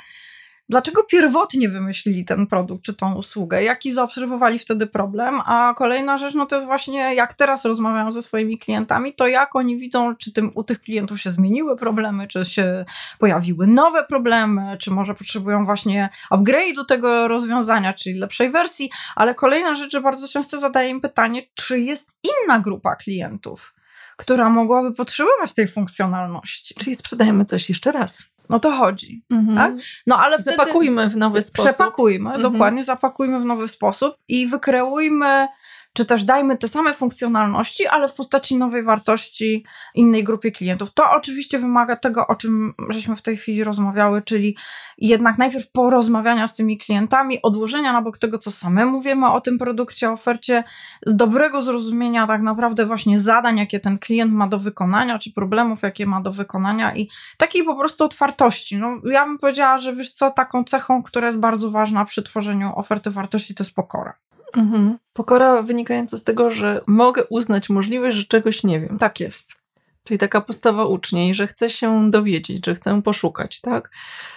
dlaczego 0.70 1.04
pierwotnie 1.04 1.70
wymyślili 1.70 2.26
ten 2.26 2.48
produkt 2.48 2.86
czy 2.86 2.94
tą 2.94 3.16
usługę, 3.16 3.64
jaki 3.64 3.94
zaobserwowali 3.94 4.60
wtedy 4.60 4.88
problem, 4.88 5.42
a 5.46 5.74
kolejna 5.78 6.18
rzecz, 6.18 6.34
no 6.34 6.46
to 6.46 6.56
jest 6.56 6.66
właśnie 6.66 7.16
jak 7.16 7.34
teraz 7.36 7.66
rozmawiam 7.66 8.12
ze 8.12 8.22
swoimi 8.22 8.60
klientami, 8.60 9.14
to 9.14 9.28
jak 9.28 9.56
oni 9.56 9.78
widzą, 9.78 10.16
czy 10.16 10.34
tym, 10.34 10.52
u 10.56 10.64
tych 10.64 10.82
klientów 10.82 11.22
się 11.22 11.32
zmieniły 11.32 11.78
problemy, 11.78 12.28
czy 12.28 12.46
się 12.46 12.86
pojawiły 13.20 13.68
nowe 13.68 14.04
problemy, 14.04 14.78
czy 14.80 14.92
może 14.92 15.14
potrzebują 15.14 15.66
właśnie 15.66 16.10
upgrade'u 16.32 16.86
tego 16.88 17.28
rozwiązania, 17.28 17.94
czyli 17.94 18.20
lepszej 18.20 18.50
wersji, 18.50 18.90
ale 19.16 19.36
kolejna 19.36 19.76
rzecz, 19.76 19.92
że 19.92 20.02
bardzo 20.02 20.28
często 20.28 20.60
zadaję 20.60 20.90
im 20.90 21.02
pytanie, 21.02 21.42
czy 21.54 21.80
jest 21.80 22.12
inna 22.24 22.60
grupa 22.60 22.96
klientów, 22.96 23.74
która 24.18 24.50
mogłaby 24.50 24.94
potrzebować 24.94 25.54
tej 25.54 25.68
funkcjonalności. 25.68 26.76
Czyli 26.76 26.96
sprzedajemy 26.96 27.46
coś 27.46 27.70
jeszcze 27.70 27.92
raz. 27.92 28.31
No 28.50 28.60
to 28.60 28.72
chodzi. 28.72 29.24
Mhm. 29.30 29.56
Tak? 29.58 29.86
No 30.08 30.18
ale 30.18 30.38
wtedy 30.40 30.58
Zapakujmy 30.58 31.10
w 31.10 31.18
nowy 31.18 31.42
sposób. 31.42 31.72
Przepakujmy, 31.72 32.30
mhm. 32.30 32.54
dokładnie, 32.54 32.84
zapakujmy 32.84 33.40
w 33.40 33.46
nowy 33.46 33.68
sposób 33.68 34.16
i 34.28 34.48
wykreujmy 34.48 35.48
czy 35.94 36.06
też 36.06 36.24
dajmy 36.24 36.58
te 36.58 36.68
same 36.68 36.94
funkcjonalności, 36.94 37.88
ale 37.88 38.08
w 38.10 38.16
postaci 38.16 38.58
nowej 38.58 38.84
wartości 38.84 39.66
innej 39.96 40.24
grupie 40.24 40.52
klientów. 40.52 40.94
To 40.94 41.12
oczywiście 41.12 41.60
wymaga 41.60 41.96
tego, 41.96 42.28
o 42.28 42.36
czym 42.36 42.74
żeśmy 42.90 43.16
w 43.16 43.22
tej 43.22 43.38
chwili 43.38 43.64
rozmawiały, 43.64 44.22
czyli 44.22 44.58
jednak 44.98 45.38
najpierw 45.38 45.72
porozmawiania 45.72 46.48
z 46.48 46.56
tymi 46.56 46.78
klientami, 46.78 47.42
odłożenia 47.42 47.94
na 47.94 48.02
bok 48.02 48.18
tego, 48.18 48.38
co 48.38 48.52
samemu 48.52 49.02
wiemy 49.02 49.32
o 49.32 49.42
tym 49.42 49.58
produkcie, 49.58 50.12
ofercie, 50.12 50.64
dobrego 51.06 51.62
zrozumienia 51.62 52.28
tak 52.28 52.42
naprawdę 52.42 52.86
właśnie 52.86 53.20
zadań, 53.20 53.58
jakie 53.58 53.80
ten 53.80 54.00
klient 54.00 54.34
ma 54.34 54.48
do 54.48 54.60
wykonania, 54.60 55.20
czy 55.20 55.34
problemów, 55.34 55.82
jakie 55.82 56.06
ma 56.06 56.22
do 56.22 56.32
wykonania 56.32 56.96
i 56.96 57.10
takiej 57.38 57.64
po 57.64 57.76
prostu 57.76 58.04
otwartości. 58.04 58.78
No, 58.78 58.88
ja 59.12 59.26
bym 59.26 59.38
powiedziała, 59.38 59.78
że 59.78 59.96
wiesz 59.96 60.12
co, 60.12 60.32
taką 60.32 60.64
cechą, 60.64 61.04
która 61.04 61.28
jest 61.28 61.40
bardzo 61.40 61.72
ważna 61.72 62.06
przy 62.06 62.24
tworzeniu 62.24 62.72
oferty 62.76 63.10
wartości, 63.10 63.56
to 63.56 63.64
jest 63.64 63.76
pokora. 63.76 64.14
Mhm. 64.54 64.98
Pokora 65.14 65.62
wynikająca 65.62 66.18
z 66.18 66.24
tego, 66.24 66.52
że 66.52 66.82
mogę 66.88 67.24
uznać 67.30 67.70
możliwość, 67.70 68.18
że 68.18 68.24
czegoś 68.24 68.64
nie 68.64 68.80
wiem. 68.80 68.98
Tak 68.98 69.20
jest. 69.20 69.62
Czyli 70.04 70.18
taka 70.18 70.42
postawa 70.42 70.86
uczniej, 70.86 71.36
że 71.36 71.48
chcę 71.48 71.70
się 71.70 72.12
dowiedzieć, 72.12 72.66
że 72.66 72.76
chcę 72.76 73.02
poszukać, 73.02 73.62
tak? 73.62 73.92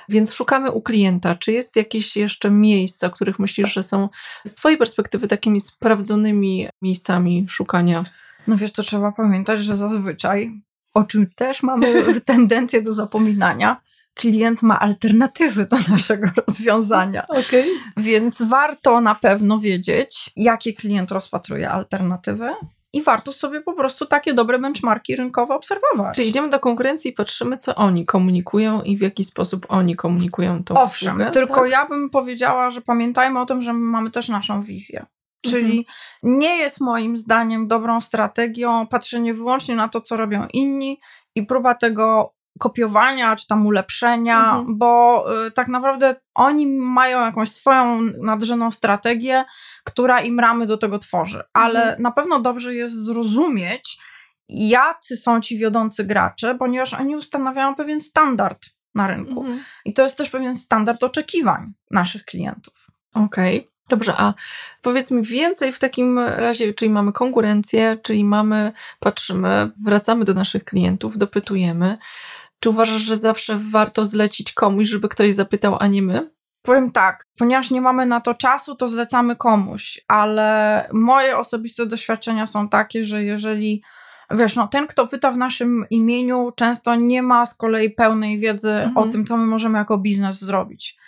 Więc 0.09 0.33
szukamy 0.33 0.71
u 0.71 0.83
klienta. 0.83 1.35
Czy 1.35 1.53
jest 1.53 1.77
jakieś 1.77 2.17
jeszcze 2.17 2.51
miejsca, 2.51 3.11
których 3.11 3.39
myślisz, 3.39 3.75
że 3.75 3.83
są 3.83 4.09
z 4.47 4.55
Twojej 4.55 4.79
perspektywy 4.79 5.29
takimi 5.29 5.61
sprawdzonymi 5.61 6.69
miejscami 6.83 7.47
szukania? 7.49 8.05
No 8.47 8.57
wiesz, 8.57 8.73
to 8.73 8.83
trzeba 8.83 9.13
pamiętać, 9.13 9.61
że 9.61 9.77
zazwyczaj, 9.77 10.61
o 10.95 11.05
czym 11.05 11.31
też 11.31 11.63
mamy 11.63 12.05
tendencję 12.21 12.83
do 12.83 12.93
zapominania, 12.93 13.81
klient 14.15 14.63
ma 14.63 14.81
alternatywy 14.81 15.67
do 15.67 15.77
naszego 15.95 16.27
rozwiązania. 16.49 17.27
Okay. 17.29 17.65
Więc 17.97 18.43
warto 18.43 19.01
na 19.01 19.15
pewno 19.15 19.59
wiedzieć, 19.59 20.31
jakie 20.37 20.73
klient 20.73 21.11
rozpatruje 21.11 21.71
alternatywy. 21.71 22.51
I 22.93 23.03
warto 23.03 23.33
sobie 23.33 23.61
po 23.61 23.73
prostu 23.73 24.07
takie 24.07 24.35
dobre 24.35 24.59
benchmarki 24.59 25.17
rynkowe 25.17 25.55
obserwować. 25.55 26.17
Czyli 26.17 26.29
idziemy 26.29 26.51
do 26.51 26.61
konkurencji 26.61 27.11
i 27.11 27.15
patrzymy, 27.15 27.57
co 27.57 27.75
oni 27.75 28.07
komunikują 28.07 28.83
i 28.83 28.97
w 28.97 29.01
jaki 29.01 29.25
sposób 29.25 29.67
oni 29.69 29.97
komunikują 29.97 30.65
to. 30.65 30.83
Owszem, 30.83 31.09
usługę, 31.09 31.31
tylko 31.31 31.61
tak? 31.61 31.71
ja 31.71 31.87
bym 31.87 32.11
powiedziała, 32.11 32.71
że 32.71 32.81
pamiętajmy 32.81 33.41
o 33.41 33.47
tym, 33.47 33.63
że 33.63 33.73
mamy 33.73 34.11
też 34.11 34.29
naszą 34.29 34.63
wizję. 34.63 35.07
Czyli 35.45 35.79
mhm. 35.79 36.39
nie 36.41 36.57
jest 36.57 36.81
moim 36.81 37.19
zdaniem 37.19 37.69
dobrą 37.69 38.01
strategią 38.01 38.87
patrzenie 38.87 39.35
wyłącznie 39.35 39.77
na 39.77 39.89
to, 39.89 40.01
co 40.01 40.17
robią 40.17 40.47
inni 40.53 41.01
i 41.35 41.47
próba 41.47 41.75
tego 41.75 42.35
kopiowania 42.59 43.37
czy 43.37 43.47
tam 43.47 43.67
ulepszenia, 43.67 44.39
mhm. 44.39 44.79
bo 44.79 45.25
y, 45.47 45.51
tak 45.51 45.69
naprawdę 45.69 46.17
oni 46.35 46.67
mają 46.67 47.21
jakąś 47.21 47.53
swoją 47.53 48.01
nadrzeną 48.01 48.71
strategię, 48.71 49.45
która 49.85 50.21
im 50.21 50.41
ramy 50.41 50.67
do 50.67 50.79
tego 50.79 50.99
tworzy. 50.99 51.43
Ale 51.53 51.83
mhm. 51.83 52.03
na 52.03 52.11
pewno 52.11 52.41
dobrze 52.41 52.75
jest 52.75 53.05
zrozumieć, 53.05 53.99
jacy 54.49 55.17
są 55.17 55.41
ci 55.41 55.59
wiodący 55.59 56.05
gracze, 56.05 56.55
ponieważ 56.55 56.95
oni 56.95 57.17
ustanawiają 57.17 57.75
pewien 57.75 58.01
standard 58.01 58.67
na 58.95 59.07
rynku. 59.07 59.41
Mhm. 59.41 59.61
I 59.85 59.93
to 59.93 60.03
jest 60.03 60.17
też 60.17 60.31
pewien 60.31 60.57
standard 60.57 61.05
oczekiwań 61.05 61.73
naszych 61.91 62.25
klientów. 62.25 62.87
Okej. 63.15 63.59
Okay. 63.59 63.75
Dobrze, 63.89 64.15
a 64.17 64.35
powiedz 64.83 65.11
mi 65.11 65.23
więcej 65.23 65.73
w 65.73 65.79
takim 65.79 66.19
razie, 66.19 66.75
czyli 66.75 66.91
mamy 66.91 67.13
konkurencję, 67.13 67.99
czyli 68.03 68.25
mamy, 68.25 68.73
patrzymy, 69.01 69.71
wracamy 69.85 70.25
do 70.25 70.35
naszych 70.35 70.65
klientów, 70.65 71.19
dopytujemy. 71.19 71.99
Czy 72.65 72.71
uważasz, 72.71 73.03
że 73.03 73.17
zawsze 73.17 73.59
warto 73.71 74.05
zlecić 74.05 74.53
komuś, 74.53 74.89
żeby 74.89 75.09
ktoś 75.09 75.35
zapytał, 75.35 75.77
a 75.81 75.87
nie 75.87 76.03
my? 76.03 76.31
Powiem 76.63 76.93
tak, 76.93 77.27
ponieważ 77.39 77.71
nie 77.71 77.81
mamy 77.81 78.07
na 78.07 78.21
to 78.21 78.35
czasu, 78.35 78.75
to 78.75 78.89
zlecamy 78.89 79.37
komuś, 79.37 80.01
ale 80.09 80.89
moje 80.93 81.39
osobiste 81.39 81.87
doświadczenia 81.87 82.47
są 82.47 82.69
takie, 82.69 83.05
że 83.05 83.25
jeżeli 83.25 83.83
wiesz, 84.31 84.57
no 84.57 84.69
ten, 84.69 84.87
kto 84.87 85.07
pyta 85.07 85.31
w 85.31 85.37
naszym 85.37 85.87
imieniu, 85.91 86.53
często 86.57 86.95
nie 86.95 87.23
ma 87.23 87.47
z 87.47 87.57
kolei 87.57 87.91
pełnej 87.91 88.39
wiedzy 88.39 88.73
mhm. 88.73 88.97
o 88.97 89.13
tym, 89.13 89.25
co 89.25 89.37
my 89.37 89.47
możemy 89.47 89.79
jako 89.79 89.99
biznes 89.99 90.41
zrobić. 90.41 90.99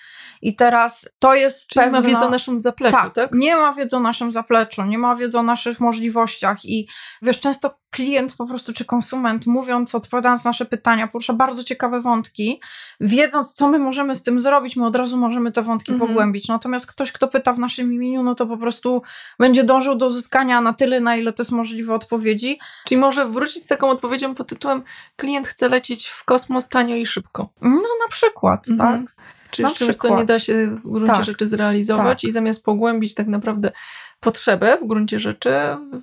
I 0.42 0.56
teraz 0.56 1.08
to 1.18 1.34
jest 1.34 1.66
Czyli 1.66 1.84
pewna... 1.84 2.00
ma 2.00 2.06
wiedzy 2.06 2.26
o 2.26 2.30
naszym 2.30 2.60
zapleczu, 2.60 2.96
tak, 2.96 3.14
tak? 3.14 3.30
nie 3.32 3.56
ma 3.56 3.72
wiedzy 3.72 3.96
o 3.96 4.00
naszym 4.00 4.32
zapleczu, 4.32 4.84
nie 4.84 4.98
ma 4.98 5.16
wiedzy 5.16 5.38
o 5.38 5.42
naszych 5.42 5.80
możliwościach 5.80 6.64
i 6.64 6.88
wiesz, 7.22 7.40
często 7.40 7.78
klient 7.90 8.36
po 8.36 8.46
prostu, 8.46 8.72
czy 8.72 8.84
konsument, 8.84 9.46
mówiąc, 9.46 9.94
odpowiadając 9.94 10.44
na 10.44 10.48
nasze 10.48 10.64
pytania, 10.64 11.08
porusza 11.08 11.32
bardzo 11.32 11.64
ciekawe 11.64 12.00
wątki, 12.00 12.60
wiedząc, 13.00 13.52
co 13.52 13.68
my 13.68 13.78
możemy 13.78 14.14
z 14.14 14.22
tym 14.22 14.40
zrobić, 14.40 14.76
my 14.76 14.86
od 14.86 14.96
razu 14.96 15.16
możemy 15.16 15.52
te 15.52 15.62
wątki 15.62 15.92
mhm. 15.92 16.08
pogłębić. 16.08 16.48
Natomiast 16.48 16.86
ktoś, 16.86 17.12
kto 17.12 17.28
pyta 17.28 17.52
w 17.52 17.58
naszym 17.58 17.92
imieniu, 17.92 18.22
no 18.22 18.34
to 18.34 18.46
po 18.46 18.56
prostu 18.56 19.02
będzie 19.38 19.64
dążył 19.64 19.94
do 19.94 20.06
uzyskania 20.06 20.60
na 20.60 20.72
tyle, 20.72 21.00
na 21.00 21.16
ile 21.16 21.32
to 21.32 21.42
jest 21.42 21.52
możliwe 21.52 21.94
odpowiedzi. 21.94 22.58
Czyli 22.84 23.00
może 23.00 23.26
wrócić 23.26 23.62
z 23.62 23.66
taką 23.66 23.90
odpowiedzią 23.90 24.34
pod 24.34 24.48
tytułem 24.48 24.82
klient 25.16 25.46
chce 25.46 25.68
lecieć 25.68 26.06
w 26.06 26.24
kosmos 26.24 26.68
tanio 26.68 26.96
i 26.96 27.06
szybko. 27.06 27.48
No 27.60 27.70
na 28.04 28.08
przykład, 28.10 28.68
mhm. 28.68 29.04
tak. 29.04 29.16
Czy 29.50 29.62
na 29.62 29.70
czymś, 29.70 29.96
co 29.96 30.16
nie 30.16 30.24
da 30.24 30.38
się 30.38 30.66
w 30.66 30.82
gruncie 30.82 31.12
tak, 31.12 31.24
rzeczy 31.24 31.46
zrealizować 31.46 32.22
tak. 32.22 32.28
i 32.28 32.32
zamiast 32.32 32.64
pogłębić 32.64 33.14
tak 33.14 33.26
naprawdę 33.26 33.72
potrzebę 34.20 34.78
w 34.82 34.86
gruncie 34.86 35.20
rzeczy, 35.20 35.52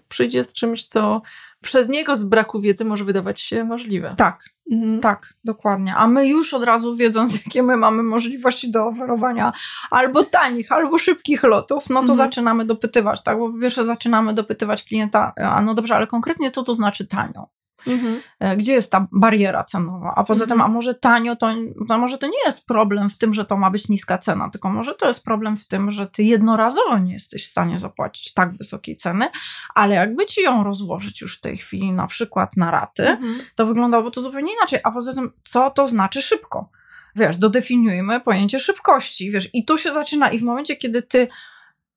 przyjdzie 0.10 0.44
z 0.44 0.54
czymś, 0.54 0.86
co 0.86 1.22
przez 1.62 1.90
niego 1.90 2.16
z 2.16 2.24
braku 2.24 2.62
wiedzy 2.62 2.86
może 2.86 3.06
wydawać 3.06 3.42
się 3.42 3.64
możliwe. 3.64 4.14
Tak, 4.18 4.50
mhm. 4.72 5.00
tak, 5.00 5.34
dokładnie. 5.44 5.96
A 5.96 6.08
my 6.08 6.28
już 6.28 6.54
od 6.54 6.64
razu 6.64 6.96
wiedząc, 6.96 7.34
jakie 7.46 7.64
my 7.64 7.78
mamy 7.78 8.04
możliwości 8.04 8.72
do 8.72 8.88
oferowania 8.88 9.54
albo 9.92 10.24
tanich, 10.24 10.72
albo 10.72 11.00
szybkich 11.00 11.44
lotów, 11.44 11.90
no 11.90 11.96
to 11.96 12.12
mhm. 12.12 12.18
zaczynamy 12.18 12.66
dopytywać, 12.66 13.24
tak? 13.24 13.40
Bo 13.40 13.50
po 13.50 13.60
pierwsze 13.60 13.86
zaczynamy 13.86 14.34
dopytywać 14.34 14.84
klienta, 14.84 15.34
a 15.36 15.62
no 15.62 15.74
dobrze, 15.74 15.96
ale 15.96 16.08
konkretnie 16.08 16.52
co 16.52 16.64
to 16.64 16.76
znaczy 16.76 17.08
tanio? 17.08 17.48
Mhm. 17.88 18.22
E, 18.40 18.58
gdzie 18.58 18.74
jest 18.74 18.92
ta 18.92 19.08
bariera 19.12 19.64
cenowa? 19.64 20.14
A 20.16 20.24
poza 20.24 20.44
mhm. 20.44 20.60
tym, 20.60 20.66
a 20.66 20.68
może 20.68 20.96
tanio, 20.96 21.36
to, 21.36 21.54
to 21.88 21.98
może 21.98 22.18
to 22.18 22.28
nie 22.28 22.44
jest 22.46 22.68
problem 22.68 23.10
w 23.10 23.18
tym, 23.18 23.34
że 23.34 23.46
to 23.46 23.58
ma 23.58 23.72
być 23.72 23.90
niska 23.90 24.18
cena, 24.18 24.50
tylko 24.50 24.70
może 24.70 24.94
to 24.94 25.08
jest 25.08 25.24
problem 25.24 25.58
w 25.58 25.68
tym, 25.68 25.92
że 25.92 26.08
ty 26.08 26.24
jednorazowo 26.24 26.98
nie 26.98 27.14
jesteś 27.14 27.48
w 27.48 27.52
stanie 27.52 27.80
zapłacić 27.80 28.34
tak 28.34 28.54
wysokiej 28.54 28.98
ceny, 28.98 29.30
ale 29.76 29.96
jakby 29.96 30.26
ci 30.26 30.42
ją 30.42 30.64
rozłożyć 30.64 31.22
już 31.22 31.38
w 31.38 31.42
tej 31.42 31.58
chwili 31.58 31.92
na 31.92 32.08
przykład 32.08 32.58
na 32.58 32.72
raty, 32.72 33.08
mhm. 33.08 33.36
to 33.56 33.66
wyglądałoby 33.66 34.12
to 34.12 34.22
zupełnie 34.22 34.54
inaczej. 34.54 34.80
A 34.84 34.92
poza 34.92 35.14
tym, 35.14 35.32
co 35.44 35.72
to 35.72 35.88
znaczy 35.88 36.22
szybko? 36.22 36.70
Wiesz, 37.16 37.38
dodefiniujmy 37.38 38.20
pojęcie 38.20 38.60
szybkości, 38.60 39.32
wiesz, 39.32 39.50
i 39.54 39.66
tu 39.66 39.78
się 39.78 39.94
zaczyna 39.94 40.32
i 40.32 40.40
w 40.40 40.44
momencie, 40.44 40.76
kiedy 40.76 41.02
ty 41.02 41.28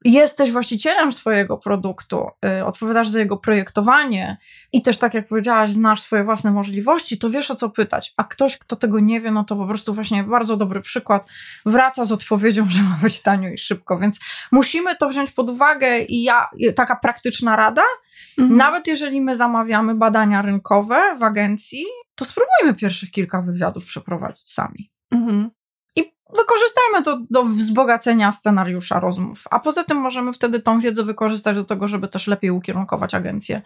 jesteś 0.05 0.53
właścicielem 0.53 1.13
swojego 1.13 1.59
produktu, 1.59 2.27
y, 2.61 2.65
odpowiadasz 2.65 3.09
za 3.09 3.19
jego 3.19 3.37
projektowanie 3.37 4.37
i 4.73 4.83
też, 4.83 4.99
tak 4.99 5.15
jak 5.15 5.29
powiedziałaś, 5.29 5.71
znasz 5.71 6.01
swoje 6.01 6.25
własne 6.25 6.51
możliwości, 6.51 7.19
to 7.19 7.31
wiesz 7.31 7.51
o 7.51 7.55
co 7.55 7.71
pytać. 7.71 8.15
A 8.17 8.25
ktoś, 8.25 8.59
kto 8.59 8.77
tego 8.77 9.01
nie 9.01 9.21
wie, 9.21 9.31
no 9.31 9.45
to 9.45 9.57
po 9.57 9.67
prostu 9.67 9.95
właśnie 9.95 10.25
bardzo 10.25 10.57
dobry 10.57 10.81
przykład 10.81 11.29
wraca 11.67 12.05
z 12.05 12.13
odpowiedzią, 12.13 12.69
że 12.71 12.83
ma 12.83 12.99
być 13.03 13.23
tanio 13.23 13.49
i 13.49 13.59
szybko. 13.59 13.99
Więc 13.99 14.21
musimy 14.53 14.97
to 14.97 15.09
wziąć 15.09 15.31
pod 15.31 15.51
uwagę 15.51 15.99
i 15.99 16.23
ja, 16.23 16.49
taka 16.77 16.97
praktyczna 16.97 17.57
rada, 17.57 17.85
mhm. 18.39 18.57
nawet 18.57 18.87
jeżeli 18.87 19.21
my 19.21 19.37
zamawiamy 19.37 19.95
badania 19.95 20.43
rynkowe 20.43 21.17
w 21.19 21.23
agencji, 21.23 21.85
to 22.15 22.25
spróbujmy 22.25 22.75
pierwszych 22.75 23.11
kilka 23.11 23.43
wywiadów 23.43 23.85
przeprowadzić 23.85 24.53
sami. 24.53 24.91
Mhm 25.11 25.56
wykorzystajmy 26.37 27.03
to 27.05 27.19
do 27.31 27.45
wzbogacenia 27.45 28.33
scenariusza 28.33 29.01
rozmów. 29.01 29.45
A 29.51 29.61
poza 29.61 29.85
tym 29.85 29.97
możemy 29.99 30.33
wtedy 30.33 30.61
tą 30.61 30.81
wiedzę 30.81 31.05
wykorzystać 31.05 31.57
do 31.57 31.65
tego, 31.65 31.89
żeby 31.89 32.09
też 32.09 32.27
lepiej 32.27 32.51
ukierunkować 32.51 33.15
agencję 33.15 33.63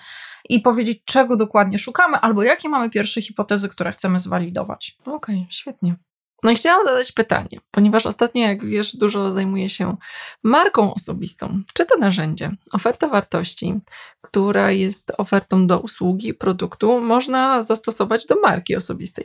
i 0.49 0.61
powiedzieć, 0.61 1.03
czego 1.05 1.37
dokładnie 1.37 1.79
szukamy, 1.79 2.17
albo 2.17 2.43
jakie 2.43 2.69
mamy 2.69 2.91
pierwsze 2.91 3.23
hipotezy, 3.23 3.69
które 3.69 3.93
chcemy 3.93 4.21
zwalidować. 4.21 4.97
Okej, 5.01 5.15
okay, 5.15 5.47
świetnie. 5.51 5.95
No 6.43 6.51
i 6.51 6.57
chciałam 6.57 6.85
zadać 6.85 7.13
pytanie, 7.13 7.61
ponieważ 7.71 8.07
ostatnio, 8.07 8.43
jak 8.43 8.65
wiesz, 8.65 8.97
dużo 8.97 9.33
zajmuję 9.33 9.69
się 9.69 9.97
marką 10.43 10.95
osobistą. 10.95 11.63
Czy 11.75 11.87
to 11.87 11.99
narzędzie, 11.99 12.51
oferta 12.73 13.09
wartości, 13.09 13.81
która 14.21 14.71
jest 14.71 15.13
ofertą 15.19 15.67
do 15.67 15.81
usługi, 15.81 16.35
produktu, 16.35 17.01
można 17.01 17.63
zastosować 17.63 18.27
do 18.27 18.41
marki 18.41 18.77
osobistej? 18.77 19.25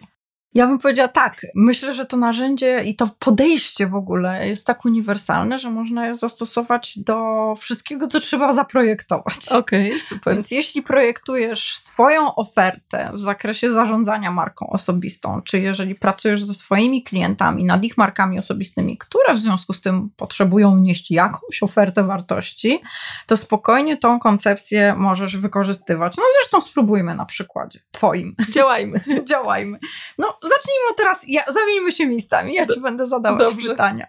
Ja 0.56 0.68
bym 0.68 0.80
powiedziała 0.80 1.08
tak. 1.08 1.46
Myślę, 1.56 1.94
że 1.94 2.06
to 2.06 2.18
narzędzie 2.18 2.84
i 2.84 2.96
to 2.96 3.10
podejście 3.20 3.88
w 3.88 3.96
ogóle 3.96 4.48
jest 4.48 4.66
tak 4.66 4.86
uniwersalne, 4.86 5.60
że 5.60 5.70
można 5.70 6.08
je 6.08 6.16
zastosować 6.16 7.00
do 7.00 7.54
wszystkiego, 7.58 8.08
co 8.08 8.20
trzeba 8.20 8.54
zaprojektować. 8.54 9.52
Okej, 9.52 9.88
okay, 9.88 10.00
super. 10.00 10.36
Więc 10.36 10.52
jeśli 10.52 10.82
projektujesz 10.82 11.78
swoją 11.78 12.36
ofertę 12.36 13.12
w 13.14 13.20
zakresie 13.20 13.72
zarządzania 13.72 14.32
marką 14.32 14.70
osobistą, 14.70 15.42
czy 15.42 15.60
jeżeli 15.60 15.96
pracujesz 15.96 16.44
ze 16.44 16.54
swoimi 16.54 17.04
klientami 17.04 17.64
nad 17.64 17.84
ich 17.84 17.98
markami 17.98 18.40
osobistymi, 18.40 18.98
które 18.98 19.34
w 19.34 19.40
związku 19.40 19.74
z 19.74 19.82
tym 19.82 20.10
potrzebują 20.18 20.78
nieść 20.78 21.12
jakąś 21.12 21.64
ofertę 21.64 22.04
wartości, 22.04 22.82
to 23.28 23.38
spokojnie 23.38 23.98
tą 23.98 24.20
koncepcję 24.20 24.96
możesz 24.98 25.38
wykorzystywać. 25.38 26.18
No 26.18 26.24
zresztą 26.40 26.62
spróbujmy 26.62 27.16
na 27.16 27.26
przykładzie 27.26 27.80
twoim. 27.92 28.36
Działajmy. 28.50 29.00
Działajmy. 29.30 29.80
No 30.18 30.38
zacznijmy 30.48 30.96
teraz, 30.98 31.22
ja, 31.28 31.44
zamieńmy 31.54 31.92
się 31.92 32.06
miejscami, 32.06 32.54
ja 32.54 32.68
ci 32.68 32.82
będę 32.82 33.08
zadawać 33.08 33.50
Dobrze. 33.50 33.70
pytania. 33.70 34.08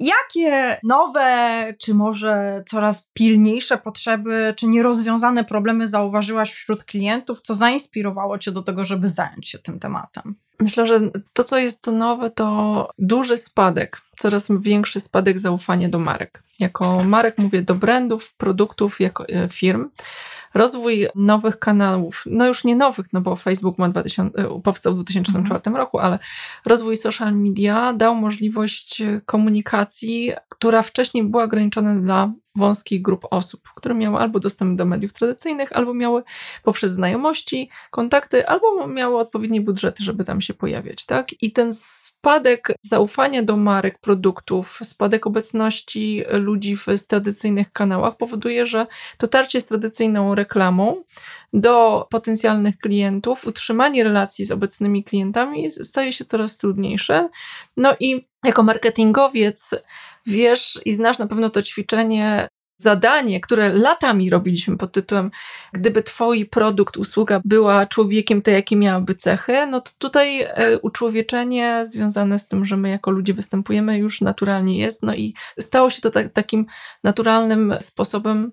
Jakie 0.00 0.78
nowe, 0.82 1.64
czy 1.82 1.94
może 1.94 2.64
coraz 2.68 3.08
pilniejsze 3.12 3.78
potrzeby, 3.78 4.54
czy 4.56 4.66
nierozwiązane 4.66 5.44
problemy 5.44 5.88
zauważyłaś 5.88 6.52
wśród 6.52 6.84
klientów, 6.84 7.42
co 7.42 7.54
zainspirowało 7.54 8.38
cię 8.38 8.52
do 8.52 8.62
tego, 8.62 8.84
żeby 8.84 9.08
zająć 9.08 9.48
się 9.48 9.58
tym 9.58 9.78
tematem? 9.78 10.34
Myślę, 10.60 10.86
że 10.86 11.00
to, 11.32 11.44
co 11.44 11.58
jest 11.58 11.86
nowe, 11.86 12.30
to 12.30 12.88
duży 12.98 13.36
spadek, 13.36 14.00
coraz 14.16 14.48
większy 14.60 15.00
spadek 15.00 15.38
zaufania 15.38 15.88
do 15.88 15.98
marek. 15.98 16.42
Jako 16.58 17.04
marek 17.04 17.38
mówię 17.38 17.62
do 17.62 17.74
brandów, 17.74 18.34
produktów, 18.34 19.00
jako 19.00 19.28
e, 19.28 19.48
firm 19.48 19.90
rozwój 20.54 21.06
nowych 21.14 21.58
kanałów, 21.58 22.24
no 22.26 22.46
już 22.46 22.64
nie 22.64 22.76
nowych, 22.76 23.06
no 23.12 23.20
bo 23.20 23.36
Facebook 23.36 23.78
ma 23.78 23.88
2000, 23.88 24.38
e, 24.38 24.60
powstał 24.60 24.92
w 24.92 24.96
2004 24.96 25.56
mhm. 25.56 25.76
roku, 25.76 25.98
ale 25.98 26.18
rozwój 26.66 26.96
social 26.96 27.36
media 27.36 27.92
dał 27.92 28.14
możliwość 28.14 29.02
komunikacji, 29.26 30.32
która 30.48 30.82
wcześniej 30.82 31.24
była 31.24 31.44
ograniczona 31.44 31.94
dla 32.00 32.32
wąskich 32.56 33.02
grup 33.02 33.26
osób, 33.30 33.60
które 33.74 33.94
miały 33.94 34.18
albo 34.18 34.40
dostęp 34.40 34.78
do 34.78 34.84
mediów 34.84 35.12
tradycyjnych, 35.12 35.72
albo 35.72 35.94
miały 35.94 36.22
poprzez 36.62 36.92
znajomości, 36.92 37.70
kontakty, 37.90 38.48
albo 38.48 38.86
miały 38.86 39.18
odpowiednie 39.18 39.60
budżety, 39.60 40.04
żeby 40.04 40.24
tam 40.24 40.40
się 40.40 40.54
pojawiać, 40.54 41.06
tak? 41.06 41.42
I 41.42 41.52
ten 41.52 41.72
spadek 42.24 42.68
zaufania 42.82 43.42
do 43.42 43.56
marek, 43.56 43.98
produktów, 43.98 44.80
spadek 44.82 45.26
obecności 45.26 46.24
ludzi 46.30 46.76
w 46.76 46.86
tradycyjnych 47.08 47.72
kanałach 47.72 48.16
powoduje, 48.16 48.66
że 48.66 48.86
dotarcie 49.20 49.60
z 49.60 49.66
tradycyjną 49.66 50.34
reklamą 50.34 51.02
do 51.52 52.06
potencjalnych 52.10 52.78
klientów, 52.78 53.46
utrzymanie 53.46 54.04
relacji 54.04 54.44
z 54.44 54.50
obecnymi 54.50 55.04
klientami 55.04 55.70
staje 55.70 56.12
się 56.12 56.24
coraz 56.24 56.58
trudniejsze. 56.58 57.28
No 57.76 57.96
i 58.00 58.26
jako 58.44 58.62
marketingowiec 58.62 59.70
wiesz 60.26 60.80
i 60.84 60.92
znasz 60.92 61.18
na 61.18 61.26
pewno 61.26 61.50
to 61.50 61.62
ćwiczenie 61.62 62.48
zadanie, 62.84 63.40
które 63.40 63.72
latami 63.72 64.30
robiliśmy 64.30 64.76
pod 64.76 64.92
tytułem 64.92 65.30
gdyby 65.72 66.02
twój 66.02 66.46
produkt, 66.46 66.96
usługa 66.96 67.40
była 67.44 67.86
człowiekiem, 67.86 68.42
to 68.42 68.50
jakie 68.50 68.76
miałaby 68.76 69.14
cechy, 69.14 69.66
no 69.66 69.80
to 69.80 69.90
tutaj 69.98 70.40
e, 70.40 70.78
uczłowieczenie 70.78 71.84
związane 71.90 72.38
z 72.38 72.48
tym, 72.48 72.64
że 72.64 72.76
my 72.76 72.88
jako 72.88 73.10
ludzie 73.10 73.34
występujemy 73.34 73.98
już 73.98 74.20
naturalnie 74.20 74.78
jest, 74.78 75.02
no 75.02 75.14
i 75.14 75.34
stało 75.60 75.90
się 75.90 76.00
to 76.00 76.10
tak, 76.10 76.32
takim 76.32 76.66
naturalnym 77.04 77.74
sposobem 77.80 78.52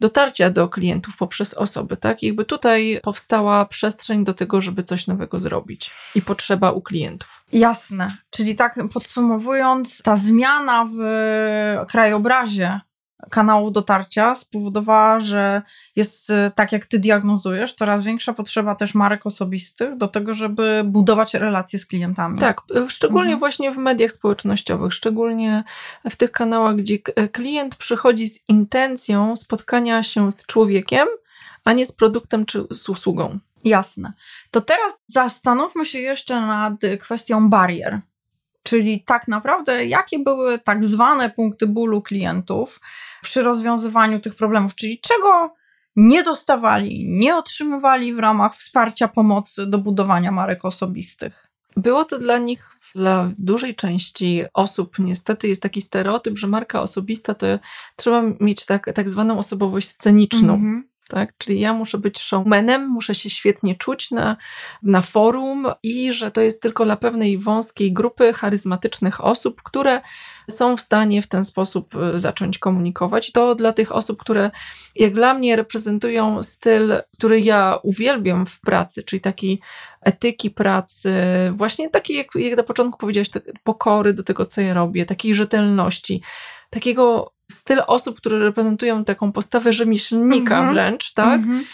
dotarcia 0.00 0.50
do 0.50 0.68
klientów 0.68 1.16
poprzez 1.16 1.54
osoby, 1.54 1.96
tak? 1.96 2.22
Jakby 2.22 2.44
tutaj 2.44 3.00
powstała 3.02 3.64
przestrzeń 3.64 4.24
do 4.24 4.34
tego, 4.34 4.60
żeby 4.60 4.84
coś 4.84 5.06
nowego 5.06 5.40
zrobić 5.40 5.90
i 6.14 6.22
potrzeba 6.22 6.72
u 6.72 6.82
klientów. 6.82 7.44
Jasne. 7.52 8.16
Czyli 8.30 8.56
tak 8.56 8.78
podsumowując, 8.92 10.02
ta 10.02 10.16
zmiana 10.16 10.86
w 10.96 10.98
krajobrazie 11.88 12.80
kanału 13.30 13.70
dotarcia 13.70 14.34
spowodowała, 14.34 15.20
że 15.20 15.62
jest 15.96 16.30
y, 16.30 16.50
tak, 16.54 16.72
jak 16.72 16.86
ty 16.86 16.98
diagnozujesz, 16.98 17.74
coraz 17.74 18.04
większa 18.04 18.32
potrzeba 18.32 18.74
też 18.74 18.94
marek 18.94 19.26
osobistych 19.26 19.96
do 19.96 20.08
tego, 20.08 20.34
żeby 20.34 20.82
budować 20.84 21.34
relacje 21.34 21.78
z 21.78 21.86
klientami. 21.86 22.38
Tak, 22.38 22.60
y, 22.76 22.90
szczególnie 22.90 23.32
mhm. 23.32 23.38
właśnie 23.38 23.72
w 23.72 23.78
mediach 23.78 24.12
społecznościowych, 24.12 24.92
szczególnie 24.92 25.64
w 26.10 26.16
tych 26.16 26.30
kanałach, 26.30 26.76
gdzie 26.76 26.94
y, 26.94 27.28
klient 27.28 27.76
przychodzi 27.76 28.28
z 28.28 28.48
intencją 28.48 29.36
spotkania 29.36 30.02
się 30.02 30.32
z 30.32 30.46
człowiekiem, 30.46 31.08
a 31.64 31.72
nie 31.72 31.86
z 31.86 31.92
produktem 31.92 32.46
czy 32.46 32.64
z 32.70 32.88
usługą. 32.88 33.38
Jasne. 33.64 34.12
To 34.50 34.60
teraz 34.60 35.02
zastanówmy 35.06 35.84
się 35.84 35.98
jeszcze 36.00 36.40
nad 36.40 36.74
kwestią 37.00 37.50
barier. 37.50 38.00
Czyli 38.68 39.04
tak 39.04 39.28
naprawdę, 39.28 39.86
jakie 39.86 40.18
były 40.18 40.58
tak 40.58 40.84
zwane 40.84 41.30
punkty 41.30 41.66
bólu 41.66 42.02
klientów 42.02 42.80
przy 43.22 43.42
rozwiązywaniu 43.42 44.20
tych 44.20 44.34
problemów, 44.34 44.74
czyli 44.74 45.00
czego 45.00 45.54
nie 45.96 46.22
dostawali, 46.22 47.04
nie 47.08 47.36
otrzymywali 47.36 48.14
w 48.14 48.18
ramach 48.18 48.54
wsparcia 48.54 49.08
pomocy 49.08 49.66
do 49.66 49.78
budowania 49.78 50.32
marek 50.32 50.64
osobistych. 50.64 51.48
Było 51.76 52.04
to 52.04 52.18
dla 52.18 52.38
nich, 52.38 52.70
dla 52.94 53.30
dużej 53.38 53.74
części 53.74 54.44
osób, 54.54 54.98
niestety 54.98 55.48
jest 55.48 55.62
taki 55.62 55.80
stereotyp, 55.80 56.38
że 56.38 56.46
marka 56.46 56.82
osobista 56.82 57.34
to 57.34 57.46
trzeba 57.96 58.22
mieć 58.40 58.66
tak, 58.66 58.90
tak 58.94 59.08
zwaną 59.08 59.38
osobowość 59.38 59.88
sceniczną. 59.88 60.54
Mm 60.54 60.82
-hmm 60.82 60.97
tak? 61.08 61.32
Czyli 61.38 61.60
ja 61.60 61.72
muszę 61.72 61.98
być 61.98 62.18
showmanem, 62.18 62.88
muszę 62.88 63.14
się 63.14 63.30
świetnie 63.30 63.74
czuć 63.74 64.10
na, 64.10 64.36
na 64.82 65.02
forum 65.02 65.66
i 65.82 66.12
że 66.12 66.30
to 66.30 66.40
jest 66.40 66.62
tylko 66.62 66.84
dla 66.84 66.96
pewnej 66.96 67.38
wąskiej 67.38 67.92
grupy 67.92 68.32
charyzmatycznych 68.32 69.24
osób, 69.24 69.62
które 69.62 70.00
są 70.50 70.76
w 70.76 70.80
stanie 70.80 71.22
w 71.22 71.28
ten 71.28 71.44
sposób 71.44 71.94
y, 71.94 72.18
zacząć 72.18 72.58
komunikować. 72.58 73.32
To 73.32 73.54
dla 73.54 73.72
tych 73.72 73.92
osób, 73.92 74.20
które 74.20 74.50
jak 74.94 75.14
dla 75.14 75.34
mnie 75.34 75.56
reprezentują 75.56 76.42
styl, 76.42 76.94
który 77.18 77.40
ja 77.40 77.78
uwielbiam 77.82 78.46
w 78.46 78.60
pracy, 78.60 79.02
czyli 79.02 79.20
taki 79.20 79.60
etyki 80.02 80.50
pracy, 80.50 81.12
właśnie 81.56 81.90
takiej, 81.90 82.16
jak, 82.16 82.26
jak 82.34 82.56
na 82.56 82.62
początku 82.62 82.98
powiedziałeś, 82.98 83.30
pokory 83.64 84.14
do 84.14 84.22
tego, 84.22 84.46
co 84.46 84.60
ja 84.60 84.74
robię, 84.74 85.06
takiej 85.06 85.34
rzetelności, 85.34 86.22
takiego 86.70 87.32
styl 87.52 87.80
osób, 87.86 88.16
które 88.16 88.38
reprezentują 88.38 89.04
taką 89.04 89.32
postawę 89.32 89.72
rzemieślnika 89.72 90.58
mm 90.58 90.70
-hmm. 90.70 90.72
wręcz, 90.72 91.12
tak? 91.12 91.40
Mm 91.40 91.60
-hmm. 91.60 91.64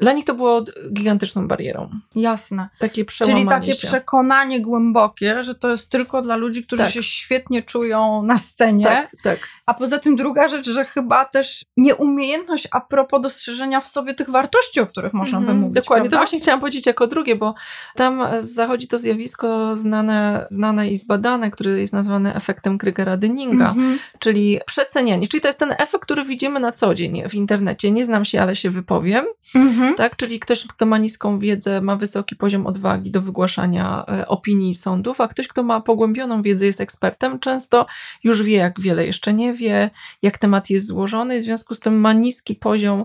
Dla 0.00 0.12
nich 0.12 0.24
to 0.24 0.34
było 0.34 0.64
gigantyczną 0.92 1.48
barierą. 1.48 1.90
Jasne. 2.14 2.68
Takie 2.78 3.04
Czyli 3.04 3.46
takie 3.46 3.72
się. 3.72 3.86
przekonanie 3.88 4.60
głębokie, 4.60 5.42
że 5.42 5.54
to 5.54 5.70
jest 5.70 5.90
tylko 5.90 6.22
dla 6.22 6.36
ludzi, 6.36 6.64
którzy 6.64 6.82
tak. 6.82 6.92
się 6.92 7.02
świetnie 7.02 7.62
czują 7.62 8.22
na 8.22 8.38
scenie. 8.38 8.84
Tak, 8.84 9.10
tak. 9.22 9.38
A 9.66 9.74
poza 9.74 9.98
tym 9.98 10.16
druga 10.16 10.48
rzecz, 10.48 10.70
że 10.70 10.84
chyba 10.84 11.24
też 11.24 11.64
nieumiejętność 11.76 12.68
a 12.70 12.80
propos 12.80 13.22
dostrzeżenia 13.22 13.80
w 13.80 13.86
sobie 13.86 14.14
tych 14.14 14.30
wartości, 14.30 14.80
o 14.80 14.86
których 14.86 15.12
można 15.12 15.38
mm 15.38 15.48
by 15.50 15.60
mówić. 15.60 15.74
Dokładnie, 15.74 16.02
prawda? 16.02 16.16
to 16.16 16.20
właśnie 16.20 16.40
chciałam 16.40 16.60
powiedzieć 16.60 16.86
jako 16.86 17.06
drugie, 17.06 17.36
bo 17.36 17.54
tam 17.94 18.22
zachodzi 18.38 18.88
to 18.88 18.98
zjawisko 18.98 19.76
znane, 19.76 20.46
znane 20.50 20.88
i 20.88 20.96
zbadane, 20.96 21.50
które 21.50 21.70
jest 21.70 21.92
nazwane 21.92 22.34
efektem 22.34 22.78
Krygera-Dyninga, 22.78 23.70
mm 23.70 23.74
-hmm. 23.74 23.98
czyli 24.18 24.60
przecenianie. 24.66 25.28
Czyli 25.28 25.40
to 25.40 25.48
jest 25.48 25.58
ten 25.58 25.74
efekt, 25.78 26.04
który 26.04 26.24
widzimy 26.24 26.60
na 26.60 26.72
co 26.72 26.94
dzień 26.94 27.28
w 27.28 27.34
internecie. 27.34 27.90
Nie 27.90 28.04
znam 28.04 28.24
się, 28.24 28.42
ale 28.42 28.56
się 28.56 28.70
wypowiem. 28.70 29.24
Mm 29.54 29.68
-hmm. 29.74 29.89
Tak? 29.96 30.16
Czyli 30.16 30.40
ktoś, 30.40 30.66
kto 30.66 30.86
ma 30.86 30.98
niską 30.98 31.38
wiedzę, 31.38 31.80
ma 31.80 31.96
wysoki 31.96 32.36
poziom 32.36 32.66
odwagi 32.66 33.10
do 33.10 33.22
wygłaszania 33.22 34.04
e, 34.08 34.28
opinii 34.28 34.74
sądów, 34.74 35.20
a 35.20 35.28
ktoś, 35.28 35.48
kto 35.48 35.62
ma 35.62 35.80
pogłębioną 35.80 36.42
wiedzę, 36.42 36.66
jest 36.66 36.80
ekspertem, 36.80 37.38
często 37.38 37.86
już 38.24 38.42
wie, 38.42 38.56
jak 38.56 38.80
wiele 38.80 39.06
jeszcze 39.06 39.34
nie 39.34 39.54
wie, 39.54 39.90
jak 40.22 40.38
temat 40.38 40.70
jest 40.70 40.86
złożony, 40.86 41.40
w 41.40 41.42
związku 41.42 41.74
z 41.74 41.80
tym 41.80 42.00
ma 42.00 42.12
niski 42.12 42.54
poziom 42.54 43.04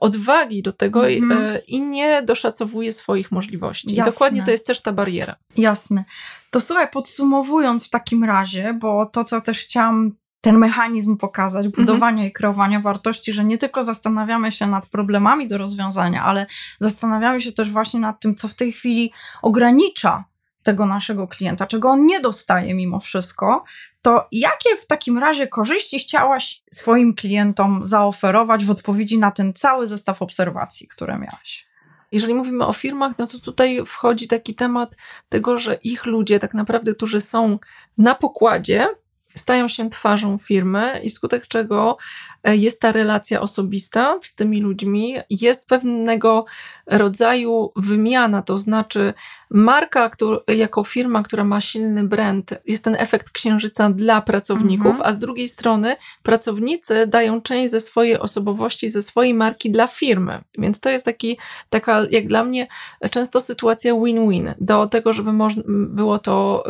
odwagi 0.00 0.62
do 0.62 0.72
tego 0.72 1.08
mm 1.08 1.30
-hmm. 1.30 1.58
i 1.66 1.80
nie 1.80 2.22
doszacowuje 2.22 2.92
swoich 2.92 3.32
możliwości. 3.32 3.94
Jasne. 3.94 4.10
I 4.10 4.12
dokładnie 4.12 4.42
to 4.42 4.50
jest 4.50 4.66
też 4.66 4.82
ta 4.82 4.92
bariera. 4.92 5.36
Jasne. 5.56 6.04
To 6.50 6.60
słuchaj, 6.60 6.88
podsumowując 6.92 7.86
w 7.86 7.90
takim 7.90 8.24
razie, 8.24 8.74
bo 8.80 9.06
to, 9.06 9.24
co 9.24 9.40
też 9.40 9.58
chciałam 9.58 10.12
ten 10.40 10.58
mechanizm 10.58 11.16
pokazać, 11.16 11.66
mhm. 11.66 11.86
budowania 11.86 12.10
mhm. 12.10 12.28
i 12.28 12.32
kreowania 12.32 12.80
wartości, 12.80 13.32
że 13.32 13.44
nie 13.44 13.58
tylko 13.58 13.82
zastanawiamy 13.82 14.52
się 14.52 14.66
nad 14.66 14.86
problemami 14.86 15.48
do 15.48 15.58
rozwiązania, 15.58 16.24
ale 16.24 16.46
zastanawiamy 16.80 17.40
się 17.40 17.52
też 17.52 17.70
właśnie 17.70 18.00
nad 18.00 18.20
tym, 18.20 18.34
co 18.34 18.48
w 18.48 18.54
tej 18.54 18.72
chwili 18.72 19.12
ogranicza 19.42 20.24
tego 20.62 20.86
naszego 20.86 21.28
klienta, 21.28 21.66
czego 21.66 21.90
on 21.90 22.06
nie 22.06 22.20
dostaje 22.20 22.74
mimo 22.74 23.00
wszystko, 23.00 23.64
to 24.02 24.28
jakie 24.32 24.76
w 24.76 24.86
takim 24.86 25.18
razie 25.18 25.46
korzyści 25.46 25.98
chciałaś 25.98 26.62
swoim 26.72 27.14
klientom 27.14 27.80
zaoferować 27.86 28.64
w 28.64 28.70
odpowiedzi 28.70 29.18
na 29.18 29.30
ten 29.30 29.54
cały 29.54 29.88
zestaw 29.88 30.22
obserwacji, 30.22 30.88
które 30.88 31.18
miałaś? 31.18 31.66
Jeżeli 32.12 32.34
mówimy 32.34 32.66
o 32.66 32.72
firmach, 32.72 33.12
no 33.18 33.26
to 33.26 33.38
tutaj 33.38 33.82
wchodzi 33.86 34.28
taki 34.28 34.54
temat 34.54 34.96
tego, 35.28 35.58
że 35.58 35.74
ich 35.74 36.06
ludzie, 36.06 36.38
tak 36.38 36.54
naprawdę, 36.54 36.94
którzy 36.94 37.20
są 37.20 37.58
na 37.98 38.14
pokładzie, 38.14 38.88
stają 39.28 39.68
się 39.68 39.90
twarzą 39.90 40.38
firmy 40.38 41.00
i 41.02 41.10
skutek 41.10 41.48
czego 41.48 41.96
e, 42.44 42.56
jest 42.56 42.80
ta 42.80 42.92
relacja 42.92 43.40
osobista 43.40 44.18
z 44.22 44.34
tymi 44.34 44.60
ludźmi, 44.60 45.16
jest 45.30 45.68
pewnego 45.68 46.44
rodzaju 46.86 47.72
wymiana, 47.76 48.42
to 48.42 48.58
znaczy 48.58 49.14
marka 49.50 50.10
który, 50.10 50.38
jako 50.48 50.84
firma, 50.84 51.22
która 51.22 51.44
ma 51.44 51.60
silny 51.60 52.04
brand, 52.04 52.54
jest 52.66 52.84
ten 52.84 52.96
efekt 52.98 53.30
księżyca 53.30 53.90
dla 53.90 54.20
pracowników, 54.20 54.86
mhm. 54.86 55.08
a 55.08 55.12
z 55.12 55.18
drugiej 55.18 55.48
strony 55.48 55.96
pracownicy 56.22 57.06
dają 57.06 57.40
część 57.40 57.70
ze 57.70 57.80
swojej 57.80 58.18
osobowości, 58.18 58.90
ze 58.90 59.02
swojej 59.02 59.34
marki 59.34 59.70
dla 59.70 59.86
firmy. 59.86 60.40
Więc 60.58 60.80
to 60.80 60.90
jest 60.90 61.04
taki, 61.04 61.38
taka, 61.70 62.00
jak 62.10 62.26
dla 62.26 62.44
mnie, 62.44 62.66
często 63.10 63.40
sytuacja 63.40 63.94
win-win 63.94 64.54
do 64.60 64.86
tego, 64.86 65.12
żeby 65.12 65.32
było 65.68 66.18
to 66.18 66.64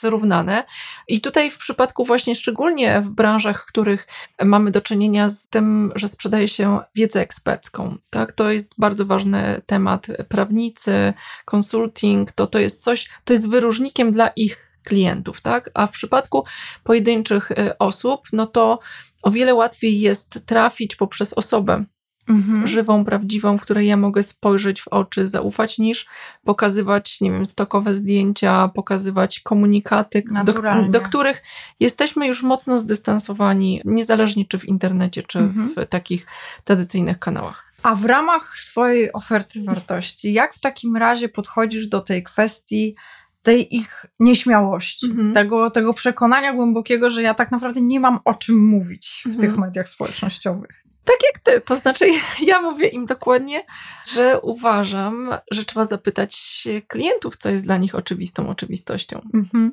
zrównane. 0.00 0.64
I 1.08 1.20
tutaj 1.20 1.50
w 1.50 1.58
przypadku 1.58 1.99
właśnie 2.04 2.34
szczególnie 2.34 3.00
w 3.00 3.08
branżach, 3.08 3.62
w 3.62 3.66
których 3.66 4.06
mamy 4.44 4.70
do 4.70 4.80
czynienia 4.80 5.28
z 5.28 5.48
tym, 5.48 5.92
że 5.94 6.08
sprzedaje 6.08 6.48
się 6.48 6.78
wiedzę 6.94 7.20
ekspercką, 7.20 7.96
tak? 8.10 8.32
To 8.32 8.50
jest 8.50 8.74
bardzo 8.78 9.06
ważny 9.06 9.62
temat. 9.66 10.06
Prawnicy, 10.28 11.12
konsulting, 11.44 12.32
to, 12.32 12.46
to 12.46 12.58
jest 12.58 12.82
coś, 12.82 13.08
to 13.24 13.32
jest 13.32 13.50
wyróżnikiem 13.50 14.12
dla 14.12 14.28
ich 14.28 14.70
klientów, 14.84 15.40
tak? 15.40 15.70
A 15.74 15.86
w 15.86 15.92
przypadku 15.92 16.44
pojedynczych 16.84 17.50
y, 17.50 17.78
osób, 17.78 18.20
no 18.32 18.46
to 18.46 18.78
o 19.22 19.30
wiele 19.30 19.54
łatwiej 19.54 20.00
jest 20.00 20.46
trafić 20.46 20.96
poprzez 20.96 21.32
osobę 21.32 21.84
mhm. 22.30 22.66
żywą, 22.66 23.04
prawdziwą, 23.04 23.58
w 23.58 23.60
której 23.60 23.86
ja 23.86 23.96
mogę 23.96 24.22
spojrzeć 24.22 24.82
w 24.82 24.88
oczy, 24.88 25.26
zaufać, 25.26 25.78
niż 25.78 26.06
pokazywać, 26.44 27.20
nie 27.20 27.30
wiem, 27.30 27.46
stokowe 27.46 27.94
zdjęcia, 27.94 28.68
pokazywać 28.68 29.40
komunikaty, 29.40 30.22
do, 30.44 30.52
do, 30.88 31.00
których 31.00 31.42
jesteśmy 31.80 32.26
już 32.26 32.42
mocno 32.42 32.78
zdystansowani, 32.78 33.82
niezależnie 33.84 34.44
czy 34.44 34.58
w 34.58 34.64
internecie, 34.64 35.22
czy 35.22 35.38
mhm. 35.38 35.70
w 35.76 35.88
takich 35.88 36.26
tradycyjnych 36.64 37.18
kanałach. 37.18 37.70
A 37.82 37.94
w 37.94 38.04
ramach 38.04 38.56
swojej 38.58 39.12
oferty 39.12 39.62
wartości, 39.64 40.32
jak 40.32 40.54
w 40.54 40.60
takim 40.60 40.96
razie 40.96 41.28
podchodzisz 41.28 41.86
do 41.86 42.00
tej 42.00 42.22
kwestii 42.22 42.96
tej 43.42 43.76
ich 43.76 44.06
nieśmiałości, 44.20 45.06
mhm. 45.06 45.32
tego, 45.32 45.70
tego 45.70 45.94
przekonania 45.94 46.52
głębokiego, 46.52 47.10
że 47.10 47.22
ja 47.22 47.34
tak 47.34 47.50
naprawdę 47.50 47.80
nie 47.80 48.00
mam 48.00 48.18
o 48.24 48.34
czym 48.34 48.66
mówić 48.66 49.22
w 49.24 49.26
mhm. 49.26 49.44
tych 49.44 49.58
mediach 49.58 49.88
społecznościowych? 49.88 50.84
Tak 51.10 51.18
jak 51.32 51.42
ty, 51.42 51.60
to 51.60 51.76
znaczy 51.76 52.06
ja 52.46 52.60
mówię 52.60 52.88
im 52.88 53.06
dokładnie, 53.06 53.64
że 54.14 54.40
uważam, 54.40 55.34
że 55.50 55.64
trzeba 55.64 55.84
zapytać 55.84 56.64
klientów, 56.88 57.36
co 57.36 57.50
jest 57.50 57.64
dla 57.64 57.76
nich 57.76 57.94
oczywistą 57.94 58.48
oczywistością. 58.48 59.20
Mhm. 59.34 59.72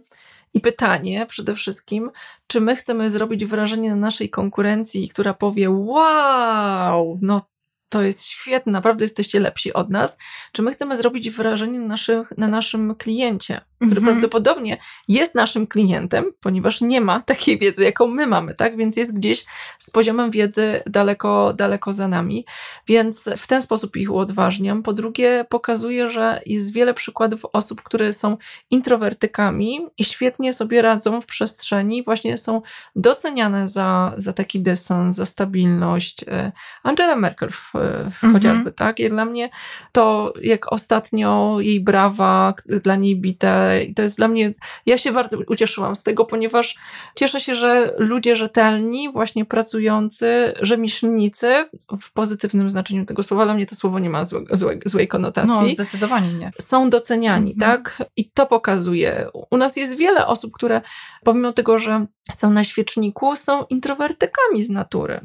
I 0.54 0.60
pytanie 0.60 1.26
przede 1.30 1.54
wszystkim, 1.54 2.12
czy 2.48 2.62
my 2.62 2.76
chcemy 2.76 3.12
zrobić 3.12 3.46
wrażenie 3.46 3.90
na 3.90 3.96
naszej 3.96 4.30
konkurencji, 4.30 5.10
która 5.10 5.34
powie: 5.34 5.70
Wow, 5.70 7.20
no 7.22 7.42
to 7.90 8.02
jest 8.02 8.26
świetne, 8.26 8.72
naprawdę 8.72 9.06
jesteście 9.06 9.40
lepsi 9.40 9.74
od 9.74 9.90
nas, 9.90 10.18
czy 10.52 10.62
my 10.62 10.72
chcemy 10.72 10.98
zrobić 10.98 11.30
wrażenie 11.30 11.80
na, 11.80 11.88
naszych, 11.88 12.34
na 12.38 12.48
naszym 12.48 12.96
kliencie, 12.96 13.62
który 13.78 14.00
mhm. 14.00 14.06
prawdopodobnie 14.06 14.78
jest 15.08 15.36
naszym 15.36 15.68
klientem, 15.68 16.26
ponieważ 16.40 16.82
nie 16.82 17.02
ma 17.02 17.20
takiej 17.20 17.58
wiedzy, 17.60 17.84
jaką 17.84 18.08
my 18.08 18.28
mamy, 18.28 18.56
tak? 18.56 18.78
Więc 18.78 18.98
jest 18.98 19.16
gdzieś 19.16 19.46
z 19.80 19.90
poziomem 19.90 20.32
wiedzy 20.32 20.84
daleko, 20.86 21.54
daleko 21.54 21.94
za 21.94 22.08
nami. 22.08 22.46
Więc 22.88 23.30
w 23.38 23.48
ten 23.48 23.62
sposób 23.62 23.96
ich 23.98 24.12
uodważniam. 24.12 24.84
Po 24.84 24.94
drugie, 24.94 25.46
pokazuję, 25.50 26.10
że 26.10 26.42
jest 26.46 26.74
wiele 26.74 26.94
przykładów 26.94 27.46
osób, 27.54 27.82
które 27.82 28.14
są 28.14 28.38
introwertykami 28.72 29.88
i 29.98 30.04
świetnie 30.04 30.54
sobie 30.54 30.82
radzą 30.82 31.22
w 31.22 31.26
przestrzeni, 31.26 32.04
właśnie 32.04 32.38
są 32.38 32.62
doceniane 32.96 33.68
za, 33.68 34.14
za 34.18 34.34
taki 34.34 34.60
dystans, 34.60 35.16
za 35.16 35.26
stabilność. 35.26 36.24
E, 36.28 36.52
Angela 36.84 37.16
Merkel 37.16 37.50
w, 37.50 37.72
w 37.72 37.76
mhm. 37.76 38.34
chociażby, 38.34 38.72
tak? 38.72 39.00
I 39.00 39.10
dla 39.10 39.26
mnie 39.26 39.50
to, 39.92 40.34
jak 40.42 40.74
ostatnio 40.74 41.58
jej 41.60 41.80
brawa 41.80 42.54
dla 42.66 42.96
niej 42.96 43.16
bite, 43.16 43.67
i 43.76 43.94
to 43.94 44.02
jest 44.02 44.18
dla 44.18 44.28
mnie, 44.28 44.54
ja 44.86 44.98
się 44.98 45.12
bardzo 45.12 45.38
ucieszyłam 45.48 45.96
z 45.96 46.04
tego, 46.04 46.26
ponieważ 46.26 46.78
cieszę 47.16 47.40
się, 47.40 47.56
że 47.56 47.94
ludzie 47.98 48.36
rzetelni, 48.36 49.12
właśnie 49.12 49.46
pracujący, 49.46 50.54
rzemieślnicy, 50.62 51.66
w 52.02 52.14
pozytywnym 52.14 52.70
znaczeniu 52.70 53.06
tego 53.06 53.24
słowa, 53.24 53.46
dla 53.46 53.54
mnie 53.54 53.66
to 53.66 53.76
słowo 53.76 54.00
nie 54.00 54.10
ma 54.10 54.26
złe, 54.26 54.42
złe, 54.52 54.78
złej 54.86 55.08
konotacji. 55.08 55.52
No, 55.52 55.68
zdecydowanie 55.68 56.34
nie. 56.34 56.52
Są 56.62 56.90
doceniani, 56.90 57.54
mhm. 57.54 57.72
tak? 57.72 58.04
I 58.18 58.30
to 58.30 58.46
pokazuje. 58.46 59.28
U 59.50 59.58
nas 59.58 59.78
jest 59.78 59.98
wiele 59.98 60.28
osób, 60.28 60.54
które 60.54 60.82
pomimo 61.24 61.54
tego, 61.54 61.78
że 61.78 62.06
są 62.34 62.52
na 62.52 62.64
świeczniku, 62.64 63.36
są 63.36 63.64
introwertykami 63.64 64.64
z 64.64 64.70
natury. 64.70 65.22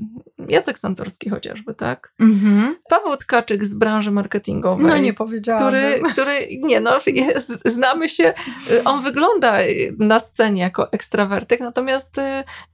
Jacek 0.48 0.78
Santorski 0.78 1.30
chociażby, 1.30 1.74
tak? 1.74 2.12
Mhm. 2.20 2.76
Paweł 2.88 3.16
Tkaczyk 3.16 3.64
z 3.64 3.74
branży 3.74 4.10
marketingowej. 4.10 4.86
No 4.86 4.98
nie 4.98 5.14
powiedziałam. 5.14 5.62
Który, 5.62 6.00
który, 6.12 6.48
nie 6.62 6.80
no, 6.80 6.90
jest, 7.06 7.52
znamy 7.64 8.08
się, 8.08 8.31
on 8.84 9.02
wygląda 9.02 9.58
na 9.98 10.18
scenie 10.18 10.62
jako 10.62 10.92
ekstrawertyk, 10.92 11.60
natomiast 11.60 12.18
y, 12.18 12.22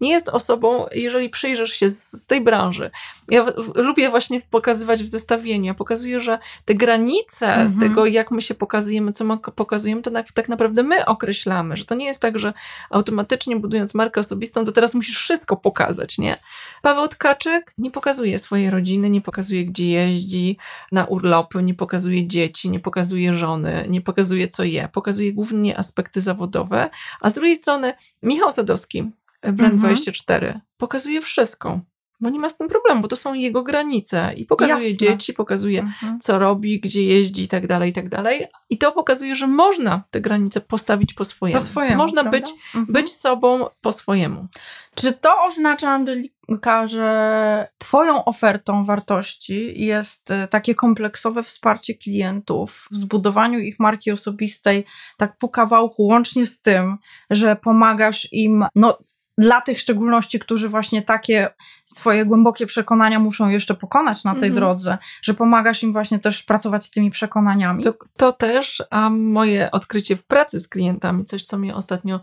nie 0.01 0.11
jest 0.11 0.29
osobą, 0.29 0.87
jeżeli 0.93 1.31
przyjrzysz 1.31 1.73
się 1.73 1.89
z, 1.89 2.27
tej 2.27 2.41
branży. 2.41 2.91
Ja 3.29 3.47
lubię 3.75 4.11
właśnie 4.11 4.41
pokazywać 4.41 5.03
w 5.03 5.07
zestawieniu. 5.07 5.65
Ja 5.65 5.75
pokazuję, 5.75 6.21
że 6.21 6.39
te 6.65 6.75
granice 6.75 7.55
mhm. 7.55 7.81
tego, 7.81 8.07
jak 8.07 8.31
my 8.31 8.43
się 8.43 8.55
pokazujemy, 8.55 9.13
co 9.13 9.25
my 9.25 9.39
pokazujemy, 9.39 10.03
to 10.03 10.11
tak 10.35 10.49
naprawdę 10.49 10.83
my 10.83 11.07
określamy, 11.07 11.77
że 11.77 11.85
to 11.85 11.95
nie 11.95 12.07
jest 12.07 12.21
tak, 12.21 12.39
że 12.39 12.53
automatycznie 12.91 13.57
budując 13.57 13.95
markę 13.95 14.21
osobistą, 14.21 14.65
to 14.65 14.73
teraz 14.73 14.95
musisz 14.95 15.19
wszystko 15.19 15.57
pokazać, 15.57 16.19
nie? 16.19 16.37
Paweł 16.83 17.09
Tkaczyk 17.09 17.75
nie 17.79 17.91
pokazuje 17.91 18.39
swojej 18.39 18.71
rodziny, 18.71 19.11
nie 19.11 19.21
pokazuje, 19.21 19.65
gdzie 19.65 19.91
jeździ 19.91 20.59
na 20.93 21.05
urlopy, 21.05 21.63
nie 21.63 21.75
pokazuje 21.75 22.29
dzieci, 22.29 22.71
nie 22.71 22.81
pokazuje 22.81 23.35
żony, 23.35 23.87
nie 23.89 24.01
pokazuje, 24.01 24.49
co 24.49 24.65
je. 24.65 24.89
Pokazuje 24.93 25.33
głównie 25.33 25.79
aspekty 25.79 26.21
zawodowe. 26.21 26.91
A 27.21 27.31
z 27.31 27.35
drugiej 27.35 27.57
strony 27.57 27.95
Michał 28.23 28.51
Sadowski, 28.51 29.11
Brand24, 29.43 30.35
mhm. 30.35 30.61
pokazuje 30.77 31.21
wszystko 31.21 31.81
bo 32.21 32.31
nie 32.31 32.39
ma 32.39 32.49
z 32.49 32.59
tym 32.59 32.69
problemu, 32.69 33.03
bo 33.03 33.09
to 33.09 33.17
są 33.17 33.35
jego 33.35 33.63
granice 33.63 34.33
i 34.37 34.45
pokazuje 34.45 34.91
Jasne. 34.91 35.07
dzieci, 35.07 35.33
pokazuje 35.33 35.81
mhm. 35.81 36.21
co 36.21 36.39
robi, 36.39 36.81
gdzie 36.81 37.05
jeździ 37.05 37.43
i 37.43 37.49
tak 37.49 37.67
dalej, 37.67 37.91
i 37.91 37.93
tak 37.93 38.09
dalej. 38.09 38.47
I 38.71 38.79
to 38.79 38.93
pokazuje, 38.93 39.37
że 39.37 39.47
można 39.47 40.05
te 40.11 40.21
granice 40.21 40.61
postawić 40.61 41.15
po 41.15 41.25
swojemu. 41.25 41.61
Po 41.61 41.67
swojemu 41.67 41.97
można 41.97 42.25
być, 42.25 42.51
mhm. 42.51 42.87
być 42.89 43.13
sobą 43.13 43.67
po 43.81 43.93
swojemu. 43.93 44.47
Czy 44.95 45.13
to 45.13 45.31
oznacza, 45.47 45.91
Angelika, 45.91 46.87
że 46.87 47.69
Twoją 47.89 48.25
ofertą 48.25 48.85
wartości 48.85 49.85
jest 49.85 50.31
e, 50.31 50.49
takie 50.49 50.75
kompleksowe 50.75 51.43
wsparcie 51.43 51.95
klientów 51.95 52.89
w 52.91 52.97
zbudowaniu 52.97 53.59
ich 53.59 53.81
marki 53.81 54.11
osobistej, 54.11 54.85
tak 55.17 55.39
po 55.39 55.49
kawałku, 55.49 56.07
łącznie 56.07 56.47
z 56.47 56.63
tym, 56.63 56.97
że 57.31 57.57
pomagasz 57.57 58.29
im 58.33 58.65
no, 58.75 58.99
dla 59.39 59.61
tych 59.61 59.81
szczególności, 59.81 60.39
którzy 60.39 60.69
właśnie 60.69 61.03
takie 61.03 61.51
swoje 61.87 62.25
głębokie 62.25 62.67
przekonania 62.67 63.19
muszą 63.19 63.49
jeszcze 63.49 63.75
pokonać 63.75 64.25
na 64.25 64.33
tej 64.33 64.49
mhm. 64.49 64.55
drodze, 64.55 64.99
że 65.23 65.35
pomagasz 65.35 65.83
im 65.83 65.93
właśnie 65.93 66.19
też 66.19 66.43
pracować 66.43 66.85
z 66.85 66.91
tymi 66.91 67.11
przekonaniami. 67.11 67.85
To, 67.85 67.95
to 68.17 68.33
też, 68.33 68.83
a 68.91 69.11
moje 69.11 69.71
odkrycie 69.71 70.17
w 70.17 70.25
pracy 70.25 70.61
z 70.61 70.69
klientami, 70.69 71.25
coś 71.25 71.45
co 71.45 71.59
mnie 71.59 71.75
ostatnio, 71.75 72.21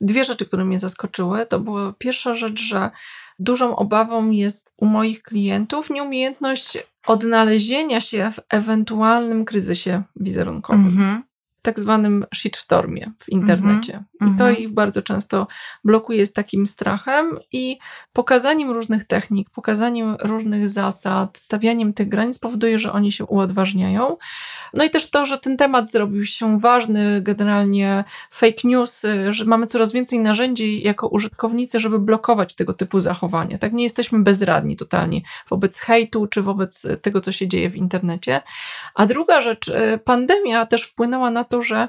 dwie 0.00 0.24
rzeczy, 0.24 0.46
które 0.46 0.64
mnie 0.64 0.78
zaskoczyły, 0.78 1.46
to 1.46 1.60
była 1.60 1.92
pierwsza 1.98 2.34
rzecz, 2.34 2.60
że 2.60 2.90
dużą 3.38 3.76
obawą 3.76 4.30
jest 4.30 4.70
u 4.76 4.86
moich 4.86 5.22
klientów 5.22 5.90
nieumiejętność 5.90 6.78
odnalezienia 7.06 8.00
się 8.00 8.32
w 8.34 8.40
ewentualnym 8.50 9.44
kryzysie 9.44 10.02
wizerunkowym. 10.16 10.86
Mhm 10.86 11.27
tak 11.62 11.80
zwanym 11.80 12.26
shitstormie 12.34 13.12
w 13.18 13.28
internecie. 13.28 13.92
Mm 13.92 14.04
-hmm. 14.04 14.34
I 14.34 14.38
to 14.38 14.48
mhm. 14.48 14.56
ich 14.56 14.74
bardzo 14.74 15.02
często 15.02 15.46
blokuje 15.84 16.26
z 16.26 16.32
takim 16.32 16.66
strachem 16.66 17.38
i 17.52 17.78
pokazaniem 18.12 18.70
różnych 18.70 19.06
technik, 19.06 19.50
pokazaniem 19.50 20.16
różnych 20.22 20.68
zasad, 20.68 21.38
stawianiem 21.38 21.92
tych 21.92 22.08
granic 22.08 22.38
powoduje, 22.38 22.78
że 22.78 22.92
oni 22.92 23.12
się 23.12 23.24
uodważniają. 23.24 24.16
No 24.74 24.84
i 24.84 24.90
też 24.90 25.10
to, 25.10 25.24
że 25.24 25.38
ten 25.38 25.56
temat 25.56 25.90
zrobił 25.90 26.24
się 26.24 26.60
ważny, 26.60 27.22
generalnie 27.22 28.04
fake 28.30 28.60
news, 28.64 29.02
że 29.30 29.44
mamy 29.44 29.66
coraz 29.66 29.92
więcej 29.92 30.18
narzędzi 30.18 30.82
jako 30.82 31.08
użytkownicy, 31.08 31.80
żeby 31.80 31.98
blokować 31.98 32.54
tego 32.54 32.74
typu 32.74 33.00
zachowania. 33.00 33.58
Tak 33.58 33.72
nie 33.72 33.84
jesteśmy 33.84 34.18
bezradni 34.18 34.76
totalnie 34.76 35.20
wobec 35.50 35.80
hejtu 35.80 36.26
czy 36.26 36.42
wobec 36.42 36.86
tego, 37.02 37.20
co 37.20 37.32
się 37.32 37.48
dzieje 37.48 37.70
w 37.70 37.76
internecie. 37.76 38.42
A 38.94 39.06
druga 39.06 39.40
rzecz, 39.40 39.68
e, 39.68 39.98
pandemia 39.98 40.66
też 40.66 40.82
wpłynęła 40.82 41.30
na 41.30 41.44
to, 41.50 41.62
że 41.62 41.88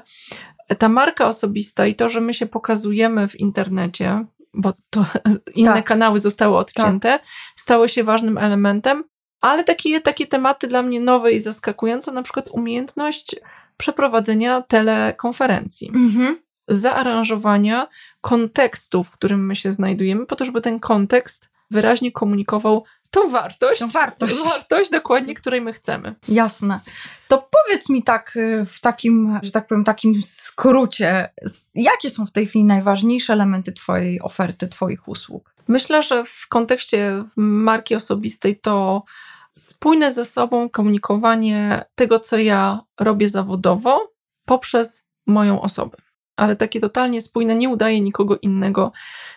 ta 0.78 0.88
marka 0.88 1.26
osobista 1.26 1.86
i 1.86 1.94
to, 1.94 2.08
że 2.08 2.20
my 2.20 2.34
się 2.34 2.46
pokazujemy 2.46 3.28
w 3.28 3.40
internecie, 3.40 4.24
bo 4.54 4.72
to 4.90 5.04
inne 5.54 5.74
tak. 5.74 5.84
kanały 5.84 6.20
zostały 6.20 6.56
odcięte, 6.56 7.18
tak. 7.18 7.22
stało 7.56 7.88
się 7.88 8.04
ważnym 8.04 8.38
elementem, 8.38 9.04
ale 9.40 9.64
takie, 9.64 10.00
takie 10.00 10.26
tematy 10.26 10.68
dla 10.68 10.82
mnie 10.82 11.00
nowe 11.00 11.32
i 11.32 11.40
zaskakujące, 11.40 12.12
na 12.12 12.22
przykład 12.22 12.48
umiejętność 12.48 13.36
przeprowadzenia 13.76 14.62
telekonferencji. 14.62 15.88
Mhm 15.94 16.36
zaaranżowania 16.70 17.88
kontekstu, 18.20 19.04
w 19.04 19.10
którym 19.10 19.46
my 19.46 19.56
się 19.56 19.72
znajdujemy, 19.72 20.26
po 20.26 20.36
to, 20.36 20.44
żeby 20.44 20.60
ten 20.60 20.80
kontekst 20.80 21.48
wyraźnie 21.70 22.12
komunikował 22.12 22.84
tą 23.10 23.30
wartość, 23.30 23.80
tą 23.80 23.88
wartość. 23.88 24.34
wartość 24.44 24.90
dokładnie, 24.90 25.34
której 25.34 25.60
my 25.60 25.72
chcemy. 25.72 26.14
Jasne. 26.28 26.80
To 27.28 27.48
powiedz 27.50 27.88
mi 27.88 28.02
tak 28.02 28.36
y, 28.36 28.66
w 28.66 28.80
takim, 28.80 29.38
że 29.42 29.50
tak 29.50 29.66
powiem, 29.66 29.84
takim 29.84 30.22
skrócie, 30.22 31.32
jakie 31.74 32.10
są 32.10 32.26
w 32.26 32.32
tej 32.32 32.46
chwili 32.46 32.64
najważniejsze 32.64 33.32
elementy 33.32 33.72
Twojej 33.72 34.20
oferty, 34.20 34.68
Twoich 34.68 35.08
usług? 35.08 35.54
Myślę, 35.68 36.02
że 36.02 36.24
w 36.24 36.46
kontekście 36.48 37.24
marki 37.36 37.94
osobistej 37.94 38.60
to 38.60 39.04
spójne 39.50 40.10
ze 40.10 40.24
sobą 40.24 40.68
komunikowanie 40.68 41.84
tego, 41.94 42.20
co 42.20 42.38
ja 42.38 42.80
robię 43.00 43.28
zawodowo 43.28 44.12
poprzez 44.44 45.10
moją 45.26 45.60
osobę 45.60 45.96
ale 46.40 46.56
takie 46.56 46.80
totalnie 46.80 47.20
spójne, 47.20 47.54
nie 47.54 47.68
udaje 47.68 48.00
nikogo 48.00 48.38
innego. 48.42 48.92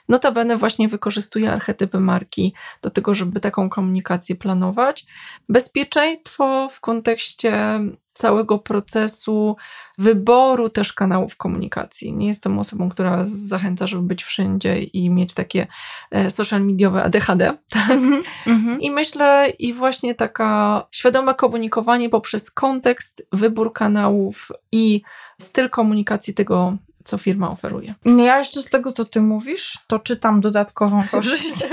Notabene 0.09 0.57
właśnie 0.57 0.87
wykorzystuje 0.87 1.51
archetypy 1.51 1.99
marki 1.99 2.53
do 2.81 2.89
tego, 2.89 3.13
żeby 3.13 3.39
taką 3.39 3.69
komunikację 3.69 4.35
planować. 4.35 5.05
Bezpieczeństwo 5.49 6.69
w 6.71 6.79
kontekście 6.79 7.79
całego 8.13 8.59
procesu 8.59 9.55
wyboru 9.97 10.69
też 10.69 10.93
kanałów 10.93 11.35
komunikacji. 11.35 12.13
Nie 12.13 12.27
jestem 12.27 12.59
osobą, 12.59 12.89
która 12.89 13.19
zachęca, 13.23 13.87
żeby 13.87 14.03
być 14.03 14.23
wszędzie 14.23 14.83
i 14.83 15.09
mieć 15.09 15.33
takie 15.33 15.67
e, 16.11 16.29
social 16.29 16.65
mediowe 16.65 17.03
ADHD. 17.03 17.57
Tak? 17.69 17.91
Mm 17.91 18.23
-hmm. 18.45 18.77
I 18.79 18.91
myślę, 18.91 19.49
i 19.59 19.73
właśnie 19.73 20.15
taka 20.15 20.83
świadome 20.91 21.35
komunikowanie 21.35 22.09
poprzez 22.09 22.51
kontekst, 22.51 23.27
wybór 23.31 23.73
kanałów 23.73 24.51
i 24.71 25.01
styl 25.41 25.69
komunikacji 25.69 26.33
tego, 26.33 26.77
co 27.03 27.17
firma 27.17 27.51
oferuje. 27.51 27.95
Ja 28.05 28.37
jeszcze 28.37 28.61
z 28.61 28.65
tego, 28.65 28.93
co 28.93 29.05
ty 29.05 29.21
mówisz, 29.21 29.79
to 29.87 29.99
czytam 29.99 30.41
dodatkową 30.41 31.03
korzyść. 31.11 31.63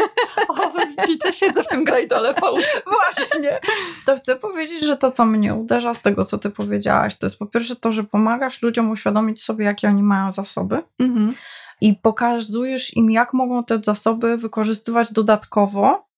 o, 0.48 0.70
widzicie, 0.98 1.32
siedzę 1.32 1.62
w 1.62 1.68
tym 1.68 1.84
grajdole 1.84 2.34
po 2.34 2.50
Właśnie. 3.16 3.60
To 4.06 4.16
chcę 4.16 4.36
powiedzieć, 4.36 4.84
że 4.84 4.96
to, 4.96 5.10
co 5.10 5.26
mnie 5.26 5.54
uderza 5.54 5.94
z 5.94 6.02
tego, 6.02 6.24
co 6.24 6.38
ty 6.38 6.50
powiedziałaś, 6.50 7.16
to 7.16 7.26
jest 7.26 7.38
po 7.38 7.46
pierwsze 7.46 7.76
to, 7.76 7.92
że 7.92 8.04
pomagasz 8.04 8.62
ludziom 8.62 8.90
uświadomić 8.90 9.42
sobie, 9.42 9.64
jakie 9.64 9.88
oni 9.88 10.02
mają 10.02 10.32
zasoby. 10.32 10.82
Mhm. 10.98 11.34
I 11.80 11.94
pokazujesz 11.94 12.96
im, 12.96 13.10
jak 13.10 13.34
mogą 13.34 13.64
te 13.64 13.80
zasoby 13.84 14.36
wykorzystywać 14.36 15.12
dodatkowo, 15.12 16.09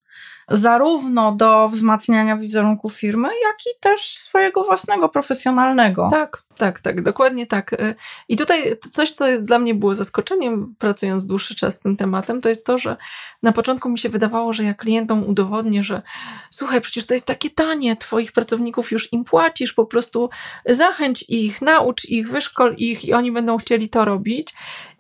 zarówno 0.49 1.33
do 1.33 1.69
wzmacniania 1.69 2.37
wizerunku 2.37 2.91
firmy, 2.91 3.29
jak 3.29 3.57
i 3.67 3.81
też 3.81 4.19
swojego 4.19 4.63
własnego 4.63 5.09
profesjonalnego. 5.09 6.09
Tak, 6.11 6.43
tak, 6.57 6.81
tak, 6.81 7.03
dokładnie 7.03 7.47
tak. 7.47 7.73
Y, 7.73 7.95
I 8.29 8.37
tutaj 8.37 8.77
coś, 8.93 9.13
co 9.13 9.25
dla 9.41 9.59
mnie 9.59 9.75
było 9.75 9.95
zaskoczeniem, 9.95 10.75
pracując 10.79 11.27
dłuższy 11.27 11.55
czas 11.55 11.75
z 11.75 11.81
tym 11.81 11.97
tematem, 11.97 12.41
to 12.41 12.49
jest 12.49 12.67
to, 12.67 12.79
że 12.79 12.97
na 13.43 13.53
początku 13.53 13.89
mi 13.89 13.99
się 13.99 14.09
wydawało, 14.09 14.53
że 14.53 14.65
ja 14.65 14.75
klientom 14.75 15.25
udowodnię, 15.29 15.83
że 15.83 16.03
słuchaj, 16.51 16.81
przecież 16.81 17.07
to 17.07 17.15
jest 17.15 17.27
takie 17.27 17.51
tanie, 17.51 17.97
twoich 17.97 18.33
pracowników 18.33 18.93
już 18.93 19.13
im 19.13 19.25
płacisz, 19.25 19.73
po 19.73 19.87
prostu 19.87 20.31
zachęć 20.67 21.25
ich, 21.29 21.63
naucz 21.63 22.05
ich, 22.05 22.31
wyszkol 22.31 22.75
ich 22.79 23.05
i 23.05 23.13
oni 23.13 23.33
będą 23.33 23.59
chcieli 23.59 23.89
to 23.89 24.05
robić. 24.05 24.55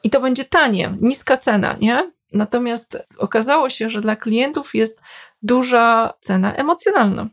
I 0.04 0.10
to 0.10 0.20
będzie 0.20 0.44
tanie, 0.44 0.94
niska 1.00 1.36
cena, 1.36 1.76
nie? 1.80 2.12
Natomiast 2.32 2.98
okazało 3.18 3.70
się, 3.70 3.88
że 3.88 4.00
dla 4.00 4.16
klientów 4.16 4.74
jest 4.74 5.00
duża 5.42 6.14
cena 6.20 6.54
emocjonalna. 6.54 7.28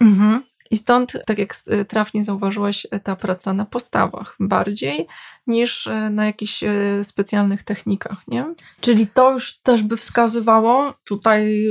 Mhm. 0.00 0.42
I 0.70 0.76
stąd, 0.76 1.12
tak 1.26 1.38
jak 1.38 1.54
trafnie 1.88 2.24
zauważyłaś, 2.24 2.86
ta 3.02 3.16
praca 3.16 3.52
na 3.52 3.64
postawach 3.64 4.36
bardziej 4.40 5.06
niż 5.46 5.86
e, 5.86 6.10
na 6.10 6.26
jakichś 6.26 6.62
e, 6.62 7.04
specjalnych 7.04 7.62
technikach, 7.62 8.28
nie? 8.28 8.54
Czyli 8.80 9.06
to 9.06 9.32
już 9.32 9.58
też 9.58 9.82
by 9.82 9.96
wskazywało, 9.96 10.94
tutaj 11.04 11.64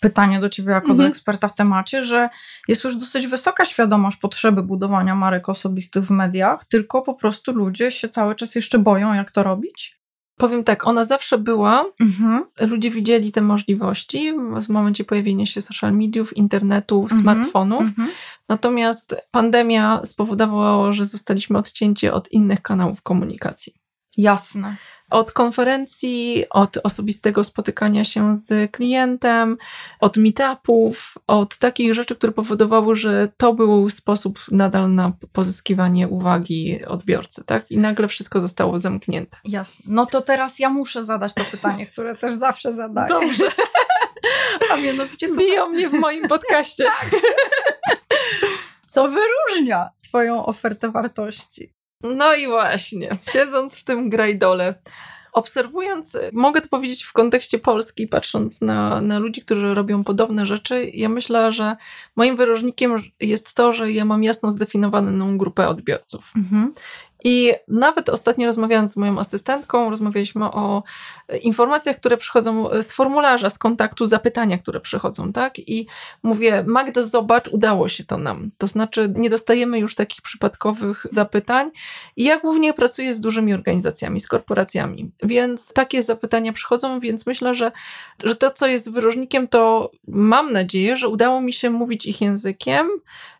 pytanie 0.00 0.40
do 0.40 0.48
Ciebie 0.48 0.72
jako 0.72 0.90
mhm. 0.90 0.98
do 0.98 1.06
eksperta 1.06 1.48
w 1.48 1.54
temacie, 1.54 2.04
że 2.04 2.28
jest 2.68 2.84
już 2.84 2.96
dosyć 2.96 3.26
wysoka 3.26 3.64
świadomość 3.64 4.16
potrzeby 4.16 4.62
budowania 4.62 5.14
marek 5.14 5.48
osobistych 5.48 6.04
w 6.04 6.10
mediach, 6.10 6.64
tylko 6.64 7.02
po 7.02 7.14
prostu 7.14 7.52
ludzie 7.52 7.90
się 7.90 8.08
cały 8.08 8.34
czas 8.34 8.54
jeszcze 8.54 8.78
boją, 8.78 9.14
jak 9.14 9.30
to 9.30 9.42
robić? 9.42 9.99
Powiem 10.40 10.64
tak, 10.64 10.86
ona 10.86 11.04
zawsze 11.04 11.38
była. 11.38 11.84
Mhm. 12.00 12.44
Ludzie 12.60 12.90
widzieli 12.90 13.32
te 13.32 13.40
możliwości 13.40 14.32
w 14.60 14.68
momencie 14.68 15.04
pojawienia 15.04 15.46
się 15.46 15.60
social 15.60 15.92
mediów, 15.92 16.36
internetu, 16.36 17.02
mhm. 17.02 17.20
smartfonów. 17.20 17.80
Mhm. 17.80 18.08
Natomiast 18.48 19.16
pandemia 19.30 20.00
spowodowała, 20.04 20.92
że 20.92 21.04
zostaliśmy 21.04 21.58
odcięci 21.58 22.08
od 22.08 22.32
innych 22.32 22.62
kanałów 22.62 23.02
komunikacji. 23.02 23.79
Jasne 24.16 24.76
od 25.10 25.32
konferencji, 25.32 26.44
od 26.50 26.78
osobistego 26.82 27.44
spotykania 27.44 28.04
się 28.04 28.36
z 28.36 28.72
klientem, 28.72 29.56
od 30.00 30.16
meetupów, 30.16 31.14
od 31.26 31.58
takich 31.58 31.94
rzeczy, 31.94 32.16
które 32.16 32.32
powodowały, 32.32 32.96
że 32.96 33.28
to 33.36 33.54
był 33.54 33.90
sposób 33.90 34.40
nadal 34.50 34.94
na 34.94 35.12
pozyskiwanie 35.32 36.08
uwagi 36.08 36.84
odbiorcy, 36.84 37.44
tak? 37.44 37.70
I 37.70 37.78
nagle 37.78 38.08
wszystko 38.08 38.40
zostało 38.40 38.78
zamknięte. 38.78 39.36
Jasne. 39.44 39.84
No 39.88 40.06
to 40.06 40.20
teraz 40.20 40.58
ja 40.58 40.70
muszę 40.70 41.04
zadać 41.04 41.34
to 41.34 41.44
pytanie, 41.44 41.86
które 41.86 42.16
też 42.16 42.32
zawsze 42.32 42.72
zadaję. 42.72 43.08
Dobrze. 43.08 43.44
A 44.72 44.76
mianowicie 44.76 45.26
biją 45.38 45.68
mnie 45.68 45.88
w 45.88 45.92
moim 45.92 46.28
podcaście. 46.28 46.84
Tak. 47.00 47.20
Co 48.86 49.08
wyróżnia 49.08 49.88
Twoją 50.04 50.46
ofertę 50.46 50.90
wartości? 50.90 51.72
No 52.02 52.34
i 52.34 52.46
właśnie, 52.46 53.18
siedząc 53.32 53.78
w 53.78 53.84
tym 53.84 54.10
grajdole, 54.10 54.74
obserwując, 55.32 56.18
mogę 56.32 56.60
to 56.60 56.68
powiedzieć 56.68 57.02
w 57.04 57.12
kontekście 57.12 57.58
Polski, 57.58 58.06
patrząc 58.06 58.60
na, 58.60 59.00
na 59.00 59.18
ludzi, 59.18 59.42
którzy 59.42 59.74
robią 59.74 60.04
podobne 60.04 60.46
rzeczy, 60.46 60.90
ja 60.94 61.08
myślę, 61.08 61.52
że 61.52 61.76
moim 62.16 62.36
wyróżnikiem 62.36 62.96
jest 63.20 63.54
to, 63.54 63.72
że 63.72 63.92
ja 63.92 64.04
mam 64.04 64.24
jasno 64.24 64.52
zdefiniowaną 64.52 65.38
grupę 65.38 65.68
odbiorców. 65.68 66.32
Mhm. 66.36 66.74
I 67.24 67.52
nawet 67.68 68.08
ostatnio 68.08 68.46
rozmawiając 68.46 68.92
z 68.92 68.96
moją 68.96 69.18
asystentką, 69.18 69.90
rozmawialiśmy 69.90 70.44
o 70.44 70.82
informacjach, 71.42 71.96
które 71.96 72.16
przychodzą 72.16 72.68
z 72.82 72.92
formularza, 72.92 73.50
z 73.50 73.58
kontaktu, 73.58 74.06
zapytania, 74.06 74.58
które 74.58 74.80
przychodzą, 74.80 75.32
tak? 75.32 75.58
I 75.58 75.86
mówię, 76.22 76.64
Magda, 76.66 77.02
zobacz, 77.02 77.48
udało 77.48 77.88
się 77.88 78.04
to 78.04 78.18
nam. 78.18 78.50
To 78.58 78.66
znaczy, 78.66 79.12
nie 79.16 79.30
dostajemy 79.30 79.78
już 79.78 79.94
takich 79.94 80.22
przypadkowych 80.22 81.06
zapytań. 81.10 81.70
I 82.16 82.24
ja 82.24 82.38
głównie 82.38 82.72
pracuję 82.72 83.14
z 83.14 83.20
dużymi 83.20 83.54
organizacjami, 83.54 84.20
z 84.20 84.26
korporacjami, 84.26 85.10
więc 85.22 85.72
takie 85.72 86.02
zapytania 86.02 86.52
przychodzą, 86.52 87.00
więc 87.00 87.26
myślę, 87.26 87.54
że, 87.54 87.72
że 88.24 88.36
to, 88.36 88.50
co 88.50 88.66
jest 88.66 88.92
wyróżnikiem, 88.92 89.48
to 89.48 89.90
mam 90.08 90.52
nadzieję, 90.52 90.96
że 90.96 91.08
udało 91.08 91.40
mi 91.40 91.52
się 91.52 91.70
mówić 91.70 92.06
ich 92.06 92.20
językiem, 92.20 92.88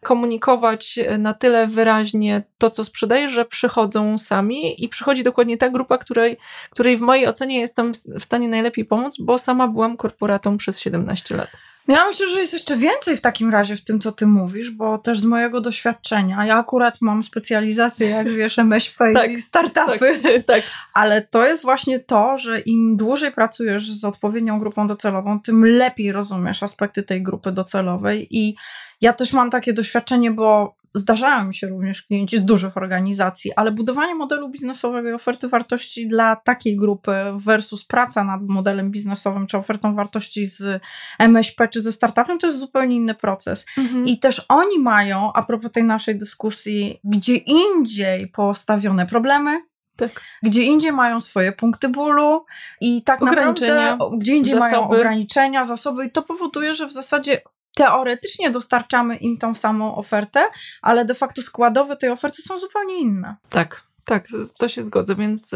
komunikować 0.03 0.99
na 1.19 1.35
tyle 1.35 1.66
wyraźnie 1.66 2.43
to, 2.59 2.71
co 2.71 2.85
sprzedaję, 2.85 3.29
że 3.29 3.45
przychodzą 3.71 4.19
sami 4.19 4.85
i 4.85 4.89
przychodzi 4.89 5.23
dokładnie 5.23 5.59
ta 5.59 5.71
grupa, 5.71 5.99
której, 5.99 6.37
której 6.71 6.97
w 6.97 7.01
mojej 7.01 7.29
ocenie 7.29 7.61
jestem 7.61 7.93
w 8.21 8.25
stanie 8.25 8.49
najlepiej 8.49 8.85
pomóc, 8.85 9.17
bo 9.21 9.39
sama 9.39 9.69
byłam 9.69 9.97
korporatą 9.97 10.57
przez 10.57 10.81
17 10.81 11.37
lat. 11.37 11.49
Ja 11.89 12.07
myślę, 12.07 12.27
że 12.27 12.41
jest 12.41 12.53
jeszcze 12.53 12.77
więcej 12.77 13.17
w 13.17 13.21
takim 13.21 13.51
razie 13.51 13.77
w 13.77 13.85
tym, 13.85 14.01
co 14.01 14.13
ty 14.13 14.27
mówisz, 14.27 14.71
bo 14.71 14.99
też 14.99 15.19
z 15.21 15.25
mojego 15.25 15.61
doświadczenia, 15.61 16.47
ja 16.47 16.57
akurat 16.57 16.97
mam 17.01 17.23
specjalizację, 17.23 18.09
jak 18.09 18.29
wiesz, 18.29 18.59
MŚP 18.59 19.13
tak, 19.15 19.31
i 19.31 19.41
startupy, 19.41 20.19
tak, 20.23 20.45
tak. 20.57 20.63
ale 20.95 21.23
to 21.23 21.47
jest 21.47 21.63
właśnie 21.63 22.01
to, 22.01 22.39
że 22.39 22.61
im 22.61 22.97
dłużej 22.97 23.33
pracujesz 23.33 23.91
z 23.91 24.05
odpowiednią 24.05 24.59
grupą 24.59 24.89
docelową, 24.89 25.41
tym 25.41 25.65
lepiej 25.67 26.13
rozumiesz 26.13 26.63
aspekty 26.63 27.03
tej 27.03 27.23
grupy 27.23 27.53
docelowej 27.53 28.27
i 28.31 28.57
ja 29.01 29.13
też 29.13 29.33
mam 29.33 29.51
takie 29.51 29.73
doświadczenie, 29.73 30.31
bo 30.31 30.80
zdarzają 30.94 31.44
mi 31.44 31.55
się 31.55 31.66
również 31.66 32.03
klienci 32.03 32.38
z 32.38 32.44
dużych 32.44 32.76
organizacji, 32.76 33.53
ale 33.57 33.72
budowanie 33.72 34.14
modelu 34.14 34.48
biznesowego 34.48 35.11
i 35.11 35.12
oferty 35.12 35.48
wartości 35.48 36.09
dla 36.09 36.37
takiej 36.37 36.76
grupy 36.76 37.12
versus 37.35 37.85
praca 37.85 38.24
nad 38.24 38.40
modelem 38.42 38.90
biznesowym 38.90 39.46
czy 39.46 39.59
ofertą 39.59 39.94
wartości 39.94 40.46
z 40.46 40.83
MŚP 41.18 41.68
czy 41.68 41.81
ze 41.81 41.92
startupem 41.92 42.38
to 42.38 42.46
jest 42.46 42.59
zupełnie 42.59 42.96
inny 42.96 43.14
proces. 43.14 43.66
Mhm. 43.79 44.07
I 44.07 44.18
też 44.18 44.46
oni 44.48 44.79
mają, 44.79 45.33
a 45.33 45.42
propos 45.42 45.72
tej 45.72 45.85
naszej 45.85 46.18
dyskusji, 46.18 47.00
gdzie 47.05 47.37
indziej 47.37 48.29
postawione 48.29 49.07
problemy, 49.07 49.62
tak. 49.96 50.20
Gdzie 50.42 50.62
indziej 50.62 50.92
mają 50.92 51.20
swoje 51.20 51.53
punkty 51.53 51.88
bólu 51.88 52.44
i 52.81 53.03
tak 53.03 53.20
naprawdę 53.20 53.98
gdzie 54.18 54.37
indziej 54.37 54.55
zasoby. 54.55 54.70
mają 54.70 54.90
ograniczenia, 54.90 55.64
zasoby 55.64 56.05
i 56.05 56.11
to 56.11 56.22
powoduje, 56.22 56.74
że 56.74 56.87
w 56.87 56.92
zasadzie 56.92 57.42
teoretycznie 57.81 58.51
dostarczamy 58.51 59.16
im 59.16 59.38
tą 59.38 59.55
samą 59.55 59.95
ofertę, 59.95 60.40
ale 60.83 61.05
de 61.05 61.14
facto 61.14 61.43
składowe 61.43 61.97
tej 61.97 62.11
oferty 62.11 62.43
są 62.43 62.59
zupełnie 62.59 63.01
inne. 63.01 63.37
Tak, 63.49 63.83
tak, 64.05 64.29
to 64.59 64.69
się 64.69 64.85
zgodzę, 64.85 65.14
więc, 65.14 65.55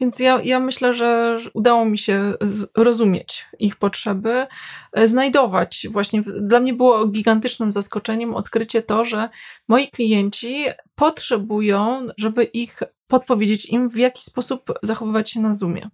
więc 0.00 0.18
ja, 0.18 0.40
ja 0.42 0.60
myślę, 0.60 0.94
że 0.94 1.38
udało 1.54 1.84
mi 1.84 1.98
się 1.98 2.34
rozumieć 2.76 3.46
ich 3.58 3.76
potrzeby, 3.76 4.46
e, 4.92 5.08
znajdować. 5.08 5.86
Właśnie 5.90 6.22
dla 6.22 6.60
mnie 6.60 6.74
było 6.74 7.06
gigantycznym 7.06 7.72
zaskoczeniem 7.72 8.34
odkrycie 8.34 8.82
to, 8.82 9.04
że 9.04 9.28
moi 9.68 9.88
klienci 9.88 10.64
potrzebują, 10.94 12.06
żeby 12.16 12.44
ich 12.44 12.82
podpowiedzieć 13.06 13.66
im, 13.66 13.90
w 13.90 13.96
jaki 13.96 14.22
sposób 14.22 14.72
zachowywać 14.82 15.30
się 15.30 15.40
na 15.40 15.54
Zoomie. 15.54 15.90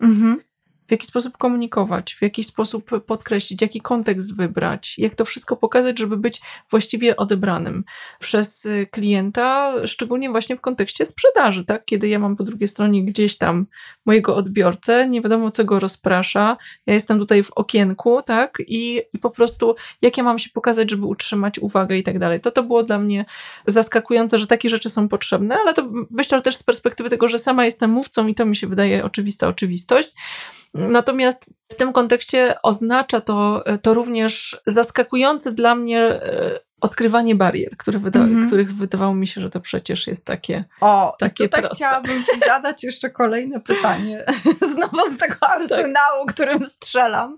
Mhm 0.00 0.40
w 0.88 0.90
jaki 0.90 1.06
sposób 1.06 1.36
komunikować, 1.36 2.14
w 2.14 2.22
jaki 2.22 2.42
sposób 2.42 2.90
podkreślić, 3.06 3.62
jaki 3.62 3.80
kontekst 3.80 4.36
wybrać, 4.36 4.98
jak 4.98 5.14
to 5.14 5.24
wszystko 5.24 5.56
pokazać, 5.56 5.98
żeby 5.98 6.16
być 6.16 6.40
właściwie 6.70 7.16
odebranym 7.16 7.84
przez 8.20 8.68
klienta, 8.90 9.72
szczególnie 9.86 10.30
właśnie 10.30 10.56
w 10.56 10.60
kontekście 10.60 11.06
sprzedaży, 11.06 11.64
tak? 11.64 11.84
Kiedy 11.84 12.08
ja 12.08 12.18
mam 12.18 12.36
po 12.36 12.44
drugiej 12.44 12.68
stronie 12.68 13.04
gdzieś 13.04 13.38
tam 13.38 13.66
mojego 14.06 14.36
odbiorcę, 14.36 15.08
nie 15.08 15.22
wiadomo 15.22 15.50
co 15.50 15.64
go 15.64 15.80
rozprasza, 15.80 16.56
ja 16.86 16.94
jestem 16.94 17.18
tutaj 17.18 17.42
w 17.42 17.50
okienku, 17.50 18.22
tak? 18.22 18.62
I, 18.66 19.02
i 19.12 19.18
po 19.18 19.30
prostu 19.30 19.74
jak 20.02 20.16
ja 20.16 20.22
mam 20.22 20.38
się 20.38 20.50
pokazać, 20.54 20.90
żeby 20.90 21.06
utrzymać 21.06 21.58
uwagę 21.58 21.96
i 21.96 22.02
tak 22.02 22.18
dalej. 22.18 22.40
To 22.40 22.50
to 22.50 22.62
było 22.62 22.82
dla 22.82 22.98
mnie 22.98 23.24
zaskakujące, 23.66 24.38
że 24.38 24.46
takie 24.46 24.68
rzeczy 24.68 24.90
są 24.90 25.08
potrzebne, 25.08 25.56
ale 25.58 25.74
to 25.74 25.90
myślę 26.10 26.42
też 26.42 26.56
z 26.56 26.62
perspektywy 26.62 27.10
tego, 27.10 27.28
że 27.28 27.38
sama 27.38 27.64
jestem 27.64 27.90
mówcą 27.90 28.26
i 28.26 28.34
to 28.34 28.46
mi 28.46 28.56
się 28.56 28.66
wydaje 28.66 29.04
oczywista 29.04 29.48
oczywistość. 29.48 30.12
Natomiast 30.74 31.46
w 31.72 31.76
tym 31.76 31.92
kontekście 31.92 32.54
oznacza 32.62 33.20
to, 33.20 33.64
to 33.82 33.94
również 33.94 34.60
zaskakujące 34.66 35.52
dla 35.52 35.74
mnie 35.74 36.00
e, 36.00 36.60
odkrywanie 36.80 37.34
barier, 37.34 37.76
które 37.76 37.98
wyda 37.98 38.20
mm-hmm. 38.20 38.46
których 38.46 38.74
wydawało 38.74 39.14
mi 39.14 39.26
się, 39.26 39.40
że 39.40 39.50
to 39.50 39.60
przecież 39.60 40.06
jest 40.06 40.26
takie 40.26 40.64
O, 40.80 41.16
takie 41.18 41.44
tutaj 41.44 41.60
proste. 41.60 41.76
chciałabym 41.76 42.24
Ci 42.24 42.38
zadać 42.38 42.84
jeszcze 42.84 43.10
kolejne 43.10 43.60
pytanie, 43.60 44.24
znowu 44.74 45.14
z 45.14 45.18
tego 45.18 45.36
arsenału, 45.40 46.26
tak. 46.26 46.34
którym 46.34 46.64
strzelam. 46.64 47.36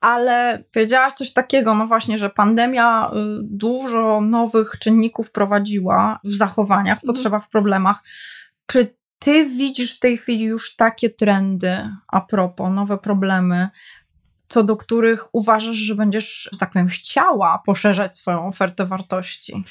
Ale 0.00 0.64
powiedziałaś 0.72 1.12
coś 1.12 1.32
takiego, 1.32 1.74
no 1.74 1.86
właśnie, 1.86 2.18
że 2.18 2.30
pandemia 2.30 3.10
y, 3.10 3.38
dużo 3.42 4.20
nowych 4.20 4.78
czynników 4.78 5.32
prowadziła 5.32 6.20
w 6.24 6.34
zachowaniach, 6.34 6.98
w 6.98 7.04
mhm. 7.04 7.14
potrzebach, 7.14 7.44
w 7.44 7.48
problemach. 7.48 8.02
Czy 8.66 8.94
ty 9.24 9.46
widzisz 9.46 9.96
w 9.96 10.00
tej 10.00 10.18
chwili 10.18 10.44
już 10.44 10.76
takie 10.76 11.10
trendy, 11.10 11.90
a 12.08 12.20
propos, 12.20 12.70
nowe 12.72 12.98
problemy, 12.98 13.68
co 14.48 14.64
do 14.64 14.76
których 14.76 15.34
uważasz, 15.34 15.76
że 15.76 15.94
będziesz, 15.94 16.48
że 16.52 16.58
tak 16.58 16.72
powiem, 16.72 16.88
chciała 16.88 17.62
poszerzać 17.66 18.16
swoją 18.16 18.46
ofertę 18.46 18.86
wartości? 18.86 19.64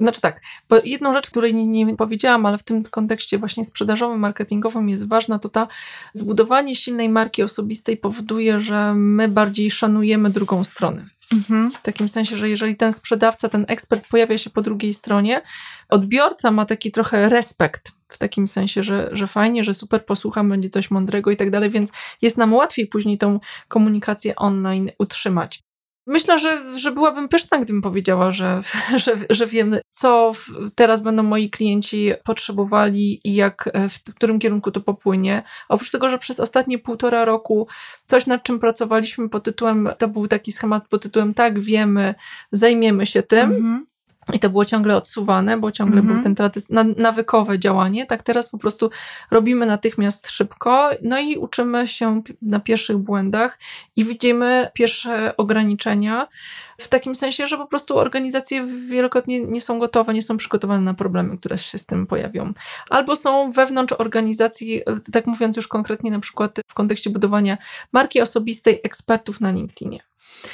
Znaczy 0.00 0.20
tak, 0.20 0.40
bo 0.68 0.76
jedną 0.84 1.12
rzecz, 1.12 1.30
której 1.30 1.54
nie, 1.54 1.84
nie, 1.84 1.96
powiedziałam, 1.96 2.46
ale 2.46 2.58
w 2.58 2.62
tym 2.62 2.84
kontekście 2.84 3.38
właśnie 3.38 3.64
sprzedażowym, 3.64 4.20
marketingowym 4.20 4.88
jest 4.88 5.08
ważna, 5.08 5.38
to 5.38 5.48
ta 5.48 5.68
zbudowanie 6.12 6.76
silnej 6.76 7.08
marki 7.08 7.42
osobistej 7.42 7.96
powoduje, 7.96 8.60
że 8.60 8.94
my 8.94 9.28
bardziej 9.28 9.70
szanujemy 9.70 10.30
drugą 10.30 10.64
stronę. 10.64 11.04
Mhm. 11.32 11.70
W 11.70 11.82
takim 11.82 12.08
sensie, 12.08 12.36
że 12.36 12.48
jeżeli 12.48 12.76
ten 12.76 12.92
sprzedawca, 12.92 13.48
ten 13.48 13.64
ekspert 13.68 14.08
pojawia 14.08 14.38
się 14.38 14.50
po 14.50 14.62
drugiej 14.62 14.94
stronie, 14.94 15.42
odbiorca 15.88 16.50
ma 16.50 16.66
taki 16.66 16.90
trochę 16.90 17.28
respekt 17.28 17.92
w 18.08 18.18
takim 18.18 18.48
sensie, 18.48 18.82
że, 18.82 19.10
że 19.12 19.26
fajnie, 19.26 19.64
że 19.64 19.74
super 19.74 20.06
posłucham, 20.06 20.48
będzie 20.48 20.70
coś 20.70 20.90
mądrego 20.90 21.30
i 21.30 21.36
tak 21.36 21.50
dalej, 21.50 21.70
więc 21.70 21.92
jest 22.22 22.36
nam 22.36 22.54
łatwiej 22.54 22.86
później 22.86 23.18
tą 23.18 23.40
komunikację 23.68 24.36
online 24.36 24.90
utrzymać. 24.98 25.62
Myślę, 26.06 26.38
że, 26.38 26.78
że 26.78 26.92
byłabym 26.92 27.28
pyszna, 27.28 27.58
gdybym 27.58 27.82
powiedziała, 27.82 28.30
że, 28.30 28.62
że, 29.04 29.16
że 29.30 29.46
wiem, 29.46 29.76
co 29.90 30.32
teraz 30.74 31.02
będą 31.02 31.22
moi 31.22 31.50
klienci 31.50 32.12
potrzebowali 32.24 33.20
i 33.24 33.34
jak, 33.34 33.70
e, 33.72 33.88
w 33.88 34.14
którym 34.14 34.38
kierunku 34.38 34.70
to 34.70 34.80
popłynie. 34.80 35.42
Oprócz 35.68 35.90
tego, 35.90 36.08
że 36.08 36.18
przez 36.18 36.40
ostatnie 36.40 36.78
półtora 36.78 37.24
roku 37.24 37.68
coś, 38.04 38.26
nad 38.26 38.42
czym 38.42 38.58
pracowaliśmy 38.58 39.28
pod 39.28 39.44
tytułem, 39.44 39.88
to 39.98 40.08
był 40.08 40.28
taki 40.28 40.52
schemat 40.52 40.88
pod 40.88 41.02
tytułem 41.02 41.34
tak, 41.34 41.60
wiemy, 41.60 42.14
zajmiemy 42.52 43.06
się 43.06 43.22
tym. 43.22 43.52
Mhm. 43.52 43.86
I 44.32 44.38
to 44.38 44.50
było 44.50 44.64
ciągle 44.64 44.96
odsuwane, 44.96 45.56
bo 45.56 45.72
ciągle 45.72 46.02
-hmm. 46.02 46.22
był 46.24 46.34
ten 46.34 46.94
nawykowe 46.96 47.58
działanie. 47.58 48.06
Tak 48.06 48.22
teraz 48.22 48.48
po 48.48 48.58
prostu 48.58 48.90
robimy 49.30 49.66
natychmiast 49.66 50.30
szybko, 50.30 50.90
no 51.02 51.20
i 51.20 51.36
uczymy 51.36 51.86
się 51.86 52.22
na 52.42 52.60
pierwszych 52.60 52.96
błędach 52.96 53.58
i 53.96 54.04
widzimy 54.04 54.70
pierwsze 54.74 55.36
ograniczenia. 55.36 56.28
W 56.78 56.88
takim 56.88 57.14
sensie, 57.14 57.46
że 57.46 57.58
po 57.58 57.66
prostu 57.66 57.98
organizacje 57.98 58.66
wielokrotnie 58.88 59.40
nie 59.40 59.60
są 59.60 59.78
gotowe, 59.78 60.14
nie 60.14 60.22
są 60.22 60.36
przygotowane 60.36 60.80
na 60.80 60.94
problemy, 60.94 61.38
które 61.38 61.58
się 61.58 61.78
z 61.78 61.86
tym 61.86 62.06
pojawią. 62.06 62.52
Albo 62.90 63.16
są 63.16 63.52
wewnątrz 63.52 63.94
organizacji, 63.98 64.82
tak 65.12 65.26
mówiąc 65.26 65.56
już 65.56 65.68
konkretnie 65.68 66.10
na 66.10 66.20
przykład 66.20 66.60
w 66.66 66.74
kontekście 66.74 67.10
budowania 67.10 67.58
marki 67.92 68.20
osobistej 68.20 68.80
ekspertów 68.84 69.40
na 69.40 69.50
LinkedInie. 69.50 70.00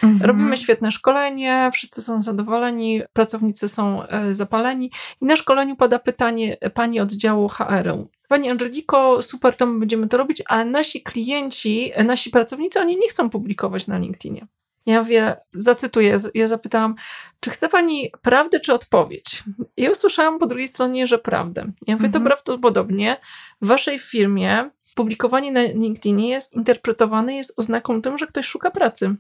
Mhm. 0.03 0.23
Robimy 0.23 0.57
świetne 0.57 0.91
szkolenie, 0.91 1.71
wszyscy 1.73 2.03
są 2.03 2.23
zadowoleni, 2.23 3.03
pracownicy 3.13 3.69
są 3.69 4.07
e, 4.07 4.35
zapaleni 4.35 4.91
i 5.21 5.25
na 5.25 5.37
szkoleniu 5.37 5.77
pada 5.77 5.99
pytanie 5.99 6.57
pani 6.75 7.01
oddziału 7.01 7.49
HR-u. 7.49 8.09
Pani 8.29 8.51
Angeliko, 8.51 9.23
super, 9.23 9.57
to 9.57 9.67
my 9.67 9.81
będziemy 9.81 10.09
to 10.09 10.17
robić, 10.17 10.43
ale 10.47 10.65
nasi 10.65 11.03
klienci, 11.03 11.91
e, 11.95 12.05
nasi 12.05 12.31
pracownicy, 12.31 12.81
oni 12.81 12.97
nie 12.97 13.09
chcą 13.09 13.31
publikować 13.31 13.87
na 13.87 13.99
LinkedInie. 13.99 14.47
Ja 14.87 15.03
mówię, 15.03 15.37
zacytuję, 15.53 16.17
ja 16.35 16.49
zapytałam, 16.49 16.95
czy 17.41 17.51
chce 17.51 17.69
pani 17.69 18.13
prawdę 18.23 18.61
czy 18.61 18.75
odpowiedź? 18.75 19.43
I 19.77 19.89
usłyszałam 19.89 20.39
po 20.39 20.47
drugiej 20.47 20.69
stronie, 20.69 21.07
że 21.07 21.19
prawdę. 21.19 21.61
Ja 21.87 21.95
mówię, 21.95 22.07
mhm. 22.07 22.13
to 22.13 22.21
prawdopodobnie 22.21 23.17
w 23.63 23.67
waszej 23.67 23.99
firmie 23.99 24.71
publikowanie 24.95 25.53
na 25.53 25.63
LinkedInie 25.63 26.29
jest 26.29 26.55
interpretowane, 26.55 27.37
jest 27.37 27.59
oznaką 27.59 28.03
tym, 28.03 28.19
że 28.19 28.27
ktoś 28.27 28.47
szuka 28.47 28.71
pracy. 28.71 29.17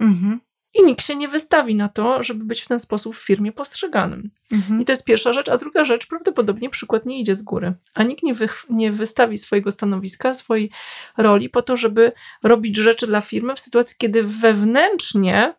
Mhm. 0.00 0.40
I 0.74 0.84
nikt 0.84 1.06
się 1.06 1.16
nie 1.16 1.28
wystawi 1.28 1.74
na 1.74 1.88
to, 1.88 2.22
żeby 2.22 2.44
być 2.44 2.60
w 2.60 2.68
ten 2.68 2.78
sposób 2.78 3.16
w 3.16 3.24
firmie 3.24 3.52
postrzeganym. 3.52 4.30
Mhm. 4.52 4.80
I 4.80 4.84
to 4.84 4.92
jest 4.92 5.04
pierwsza 5.04 5.32
rzecz. 5.32 5.48
A 5.48 5.58
druga 5.58 5.84
rzecz, 5.84 6.06
prawdopodobnie 6.06 6.70
przykład 6.70 7.06
nie 7.06 7.20
idzie 7.20 7.34
z 7.34 7.42
góry. 7.42 7.72
A 7.94 8.02
nikt 8.02 8.22
nie, 8.22 8.34
wy, 8.34 8.48
nie 8.70 8.92
wystawi 8.92 9.38
swojego 9.38 9.70
stanowiska, 9.70 10.34
swojej 10.34 10.70
roli 11.16 11.48
po 11.48 11.62
to, 11.62 11.76
żeby 11.76 12.12
robić 12.42 12.76
rzeczy 12.76 13.06
dla 13.06 13.20
firmy 13.20 13.54
w 13.54 13.60
sytuacji, 13.60 13.96
kiedy 13.98 14.22
wewnętrznie 14.22 15.54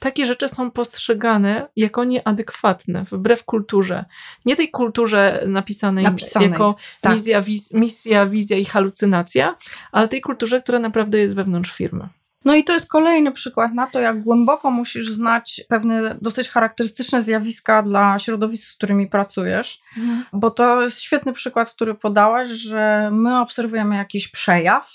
takie 0.00 0.26
rzeczy 0.26 0.48
są 0.48 0.70
postrzegane 0.70 1.68
jako 1.76 2.04
nieadekwatne, 2.04 3.04
wbrew 3.04 3.44
kulturze. 3.44 4.04
Nie 4.44 4.56
tej 4.56 4.70
kulturze 4.70 5.44
napisanej, 5.46 6.04
napisanej 6.04 6.50
jako 6.50 6.76
tak. 7.00 7.12
misja, 7.12 7.42
wiz, 7.42 7.72
misja, 7.72 8.26
wizja 8.26 8.58
i 8.58 8.64
halucynacja, 8.64 9.56
ale 9.92 10.08
tej 10.08 10.20
kulturze, 10.20 10.62
która 10.62 10.78
naprawdę 10.78 11.18
jest 11.18 11.34
wewnątrz 11.34 11.76
firmy. 11.76 12.08
No 12.46 12.54
i 12.54 12.64
to 12.64 12.72
jest 12.72 12.90
kolejny 12.90 13.32
przykład 13.32 13.74
na 13.74 13.86
to, 13.86 14.00
jak 14.00 14.22
głęboko 14.22 14.70
musisz 14.70 15.10
znać 15.10 15.60
pewne 15.68 16.18
dosyć 16.22 16.48
charakterystyczne 16.48 17.22
zjawiska 17.22 17.82
dla 17.82 18.18
środowisk, 18.18 18.68
z 18.68 18.76
którymi 18.76 19.06
pracujesz, 19.06 19.80
mhm. 19.98 20.24
bo 20.32 20.50
to 20.50 20.82
jest 20.82 21.00
świetny 21.00 21.32
przykład, 21.32 21.70
który 21.70 21.94
podałaś, 21.94 22.48
że 22.48 23.08
my 23.12 23.40
obserwujemy 23.40 23.96
jakiś 23.96 24.28
przejaw 24.28 24.92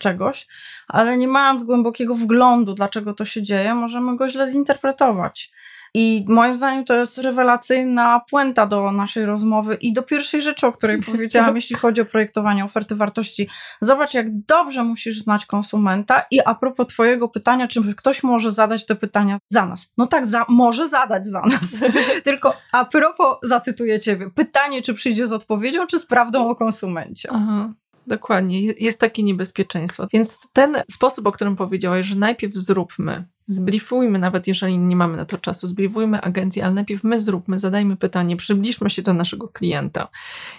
czegoś, 0.00 0.46
ale 0.88 1.16
nie 1.16 1.28
mając 1.28 1.64
głębokiego 1.64 2.14
wglądu, 2.14 2.74
dlaczego 2.74 3.14
to 3.14 3.24
się 3.24 3.42
dzieje, 3.42 3.74
możemy 3.74 4.16
go 4.16 4.28
źle 4.28 4.50
zinterpretować. 4.50 5.52
I 5.94 6.24
moim 6.28 6.56
zdaniem 6.56 6.84
to 6.84 6.96
jest 6.96 7.18
rewelacyjna 7.18 8.20
puenta 8.30 8.66
do 8.66 8.92
naszej 8.92 9.24
rozmowy 9.24 9.74
i 9.74 9.92
do 9.92 10.02
pierwszej 10.02 10.42
rzeczy, 10.42 10.66
o 10.66 10.72
której 10.72 11.02
powiedziałam, 11.12 11.56
jeśli 11.56 11.76
chodzi 11.76 12.00
o 12.00 12.04
projektowanie 12.04 12.64
oferty 12.64 12.96
wartości. 12.96 13.48
Zobacz, 13.80 14.14
jak 14.14 14.40
dobrze 14.44 14.84
musisz 14.84 15.22
znać 15.22 15.46
konsumenta 15.46 16.24
i 16.30 16.40
a 16.44 16.54
propos 16.54 16.86
twojego 16.86 17.28
pytania, 17.28 17.68
czy 17.68 17.94
ktoś 17.94 18.22
może 18.22 18.52
zadać 18.52 18.86
te 18.86 18.94
pytania 18.94 19.38
za 19.48 19.66
nas. 19.66 19.92
No 19.98 20.06
tak, 20.06 20.26
za, 20.26 20.46
może 20.48 20.88
zadać 20.88 21.26
za 21.26 21.40
nas. 21.40 21.92
Tylko 22.24 22.54
a 22.72 22.84
propos, 22.84 23.36
zacytuję 23.42 24.00
ciebie, 24.00 24.30
pytanie, 24.30 24.82
czy 24.82 24.94
przyjdzie 24.94 25.26
z 25.26 25.32
odpowiedzią, 25.32 25.86
czy 25.86 25.98
z 25.98 26.06
prawdą 26.06 26.48
o 26.48 26.56
konsumencie. 26.56 27.28
Aha. 27.32 27.72
Dokładnie, 28.06 28.62
jest 28.62 29.00
takie 29.00 29.22
niebezpieczeństwo. 29.22 30.06
Więc 30.12 30.38
ten 30.52 30.76
sposób, 30.90 31.26
o 31.26 31.32
którym 31.32 31.56
powiedziałeś, 31.56 32.06
że 32.06 32.14
najpierw 32.14 32.54
zróbmy, 32.54 33.24
zbriefujmy, 33.46 34.18
nawet 34.18 34.46
jeżeli 34.46 34.78
nie 34.78 34.96
mamy 34.96 35.16
na 35.16 35.24
to 35.24 35.38
czasu, 35.38 35.66
zbriefujmy 35.66 36.20
agencję, 36.20 36.64
ale 36.64 36.74
najpierw 36.74 37.04
my 37.04 37.20
zróbmy, 37.20 37.58
zadajmy 37.58 37.96
pytanie, 37.96 38.36
przybliżmy 38.36 38.90
się 38.90 39.02
do 39.02 39.14
naszego 39.14 39.48
klienta. 39.48 40.08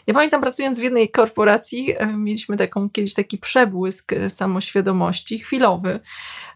Ja 0.07 0.13
pamiętam, 0.13 0.41
pracując 0.41 0.79
w 0.79 0.83
jednej 0.83 1.09
korporacji, 1.09 1.95
e, 1.97 2.07
mieliśmy 2.07 2.57
taką, 2.57 2.89
kiedyś 2.89 3.13
taki 3.13 3.37
przebłysk 3.37 4.13
e, 4.13 4.29
samoświadomości, 4.29 5.39
chwilowy, 5.39 5.99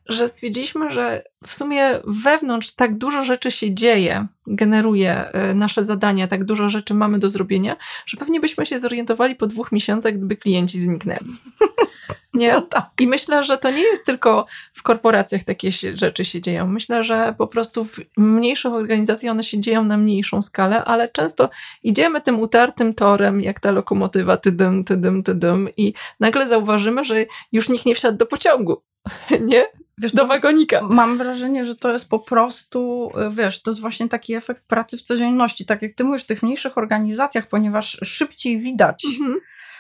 że 0.06 0.28
stwierdziliśmy, 0.28 0.92
że 0.92 1.24
w 1.46 1.54
sumie 1.54 2.00
wewnątrz 2.08 2.76
tak 2.76 2.98
dużo 2.98 3.24
rzeczy 3.24 3.52
się 3.52 3.74
dzieje, 3.74 4.28
generuje 4.48 5.32
e, 5.32 5.54
nasze 5.54 5.84
zadania, 5.84 6.28
tak 6.28 6.44
dużo 6.44 6.70
rzeczy 6.70 6.94
mamy 6.94 7.20
do 7.20 7.30
zrobienia, 7.30 7.76
że 8.06 8.18
pewnie 8.18 8.40
byśmy 8.40 8.66
się 8.66 8.80
zorientowali 8.80 9.36
po 9.36 9.48
dwóch 9.48 9.72
miesiącach, 9.72 10.18
gdyby 10.18 10.38
klienci 10.38 10.80
zniknęli. 10.80 11.38
Nie? 12.34 12.54
No 12.54 12.62
tak. 12.62 12.90
I 13.00 13.08
myślę, 13.08 13.44
że 13.44 13.58
to 13.58 13.72
nie 13.72 13.82
jest 13.82 14.06
tylko 14.06 14.46
w 14.74 14.84
korporacjach 14.84 15.44
takie 15.44 15.72
rzeczy 15.94 16.26
się 16.26 16.42
dzieją. 16.42 16.68
Myślę, 16.68 17.04
że 17.04 17.36
po 17.38 17.48
prostu 17.48 17.86
w 17.86 18.00
mniejszych 18.18 18.74
organizacjach 18.74 19.32
one 19.32 19.44
się 19.44 19.60
dzieją 19.60 19.84
na 19.84 19.98
mniejszą 19.98 20.42
skalę, 20.42 20.86
ale 20.86 21.10
często 21.10 21.50
idziemy 21.84 22.22
tym 22.22 22.40
utartym 22.40 22.94
torem, 22.94 23.42
jak 23.42 23.60
ta 23.60 23.72
lokomotywa, 23.72 24.38
tydym, 24.38 24.84
tydym, 24.84 25.24
tydym 25.24 25.70
i 25.78 25.94
nagle 26.20 26.48
zauważymy, 26.48 27.04
że 27.04 27.26
już 27.52 27.70
nikt 27.70 27.86
nie 27.86 27.96
wsiadł 27.96 28.18
do 28.18 28.26
pociągu. 28.26 28.84
Nie? 29.42 29.66
Wiesz, 29.98 30.14
do 30.14 30.28
wagonika. 30.28 30.82
Mam 30.82 31.18
wrażenie, 31.18 31.66
że 31.66 31.76
to 31.76 31.94
jest 31.94 32.10
po 32.10 32.20
prostu, 32.20 33.12
y, 33.28 33.36
wiesz, 33.36 33.62
to 33.62 33.72
jest 33.72 33.82
właśnie 33.82 34.10
taki 34.10 34.34
efekt 34.36 34.68
pracy 34.68 34.98
w 34.98 35.02
codzienności. 35.02 35.66
Tak 35.66 35.82
jak 35.82 35.94
ty 35.96 36.04
mówisz, 36.04 36.24
w 36.24 36.26
tych 36.26 36.44
mniejszych 36.44 36.78
organizacjach, 36.78 37.48
ponieważ 37.48 38.00
szybciej 38.04 38.60
widać 38.60 39.06
Mhm. 39.20 39.40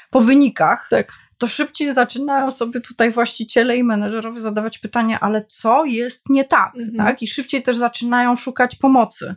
po 0.09 0.21
wynikach, 0.21 0.87
Tak. 0.89 1.11
To 1.37 1.47
szybciej 1.47 1.93
zaczynają 1.93 2.51
sobie 2.51 2.81
tutaj 2.81 3.11
właściciele 3.11 3.77
i 3.77 3.83
menedżerowie 3.83 4.41
zadawać 4.41 4.79
pytania, 4.79 5.19
ale 5.19 5.45
co 5.45 5.85
jest 5.85 6.29
nie 6.29 6.45
tak, 6.45 6.75
Mhm. 6.75 6.95
tak? 6.97 7.21
I 7.21 7.27
szybciej 7.27 7.63
też 7.63 7.77
zaczynają 7.77 8.35
szukać 8.35 8.75
pomocy. 8.75 9.35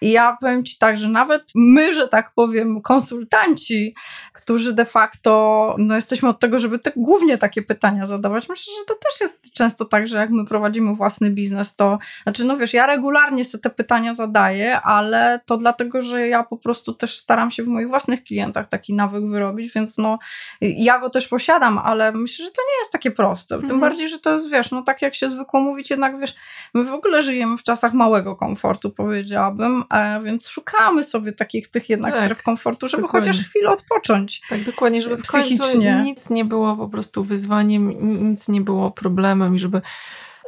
I 0.00 0.10
ja 0.10 0.36
powiem 0.40 0.64
Ci 0.64 0.78
tak, 0.78 0.96
że 0.96 1.08
nawet 1.08 1.42
my, 1.54 1.94
że 1.94 2.08
tak 2.08 2.30
powiem, 2.34 2.82
konsultanci, 2.82 3.94
którzy 4.32 4.72
de 4.72 4.84
facto, 4.84 5.74
no 5.78 5.94
jesteśmy 5.94 6.28
od 6.28 6.40
tego, 6.40 6.58
żeby 6.58 6.78
te, 6.78 6.92
głównie 6.96 7.38
takie 7.38 7.62
pytania 7.62 8.06
zadawać. 8.06 8.48
Myślę, 8.48 8.72
że 8.80 8.84
to 8.86 8.94
też 8.94 9.20
jest 9.20 9.52
często 9.52 9.84
tak, 9.84 10.06
że 10.08 10.18
jak 10.18 10.30
my 10.30 10.44
prowadzimy 10.46 10.94
własny 10.94 11.30
biznes, 11.30 11.76
to, 11.76 11.98
znaczy 12.22 12.44
no 12.44 12.56
wiesz, 12.56 12.74
ja 12.74 12.86
regularnie 12.86 13.44
sobie 13.44 13.62
te 13.62 13.70
pytania 13.70 14.14
zadaję, 14.14 14.80
ale 14.80 15.40
to 15.46 15.56
dlatego, 15.56 16.02
że 16.02 16.28
ja 16.28 16.42
po 16.42 16.56
prostu 16.56 16.92
też 16.92 17.18
staram 17.18 17.50
się 17.50 17.62
w 17.62 17.66
moich 17.66 17.88
własnych 17.88 18.24
klientach 18.24 18.68
taki 18.68 18.94
nawyk 18.94 19.26
wyrobić, 19.26 19.72
więc 19.74 19.98
no 19.98 20.18
ja 20.60 20.98
go 20.98 21.10
też 21.10 21.28
posiadam, 21.28 21.41
ale 21.84 22.12
myślę, 22.12 22.44
że 22.44 22.50
to 22.50 22.62
nie 22.62 22.78
jest 22.80 22.92
takie 22.92 23.10
proste. 23.10 23.54
Tym 23.56 23.62
Mhm. 23.64 23.80
bardziej, 23.80 24.08
że 24.08 24.18
to 24.18 24.32
jest, 24.32 24.50
wiesz, 24.50 24.70
no 24.70 24.82
tak 24.82 25.02
jak 25.02 25.14
się 25.14 25.28
zwykło 25.28 25.60
mówić, 25.60 25.90
jednak 25.90 26.18
wiesz, 26.20 26.34
my 26.74 26.84
w 26.84 26.92
ogóle 26.92 27.22
żyjemy 27.22 27.56
w 27.56 27.62
czasach 27.62 27.92
małego 27.94 28.36
komfortu, 28.36 28.90
powiedziałabym, 28.90 29.84
więc 30.22 30.48
szukamy 30.48 31.04
sobie 31.04 31.32
takich 31.32 31.70
tych 31.70 31.88
jednak 31.88 32.14
Tak, 32.14 32.24
stref 32.24 32.42
komfortu, 32.42 32.88
żeby 32.88 33.02
dokładnie. 33.02 33.30
chociaż 33.30 33.44
chwilę 33.46 33.70
odpocząć. 33.70 34.42
Tak, 34.48 34.64
dokładnie, 34.64 35.02
żeby 35.02 35.16
w 35.16 35.26
końcu 35.26 35.64
nic 36.04 36.30
nie 36.30 36.44
było 36.44 36.76
po 36.76 36.88
prostu 36.88 37.24
wyzwaniem, 37.24 37.90
ni- 37.90 38.22
nic 38.22 38.48
nie 38.48 38.60
było 38.60 38.90
problemem 38.90 39.54
i 39.54 39.58
żeby 39.58 39.82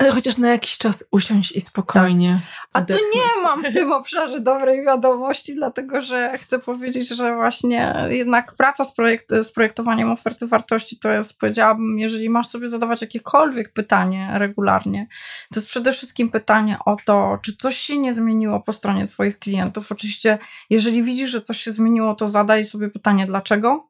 chociaż 0.01 0.39
na 0.39 0.49
jakiś 0.49 0.79
czas 0.79 1.09
usiąść 1.11 1.53
i 1.53 1.61
spokojnie 1.61 2.39
A 2.73 2.83
tu 2.83 2.93
nie 2.93 3.43
mam 3.43 3.65
w 3.65 3.75
tym 3.75 3.93
obszarze 3.93 4.41
dobrej 4.41 4.85
wiadomości, 4.85 5.55
dlatego 5.55 6.03
że 6.03 6.39
chcę 6.39 6.59
powiedzieć, 6.59 7.09
że 7.09 7.35
właśnie 7.35 7.95
jednak 8.09 8.55
praca 8.55 8.85
z, 8.85 8.95
projekt, 8.95 9.31
z 9.43 9.53
projektowaniem 9.53 10.11
oferty 10.11 10.47
wartości 10.47 10.99
to 10.99 11.13
jest, 11.13 11.39
powiedziałabym, 11.39 11.99
jeżeli 11.99 12.31
masz 12.31 12.47
sobie 12.47 12.69
zadawać 12.69 13.03
jakiekolwiek 13.03 13.73
pytanie 13.73 14.31
regularnie, 14.35 15.07
to 15.53 15.61
jest 15.61 15.69
przede 15.69 15.93
wszystkim 15.93 16.31
pytanie 16.31 16.77
o 16.87 16.97
to, 17.05 17.39
czy 17.43 17.57
coś 17.57 17.77
się 17.77 17.99
nie 17.99 18.15
zmieniło 18.15 18.61
po 18.61 18.73
stronie 18.73 19.07
Twoich 19.07 19.39
klientów. 19.39 19.93
Oczywiście, 19.93 20.39
jeżeli 20.71 21.03
widzisz, 21.03 21.31
że 21.31 21.43
coś 21.43 21.61
się 21.61 21.73
zmieniło, 21.73 22.15
to 22.15 22.29
zadaj 22.29 22.65
sobie 22.65 22.89
pytanie, 22.89 23.27
dlaczego, 23.27 23.89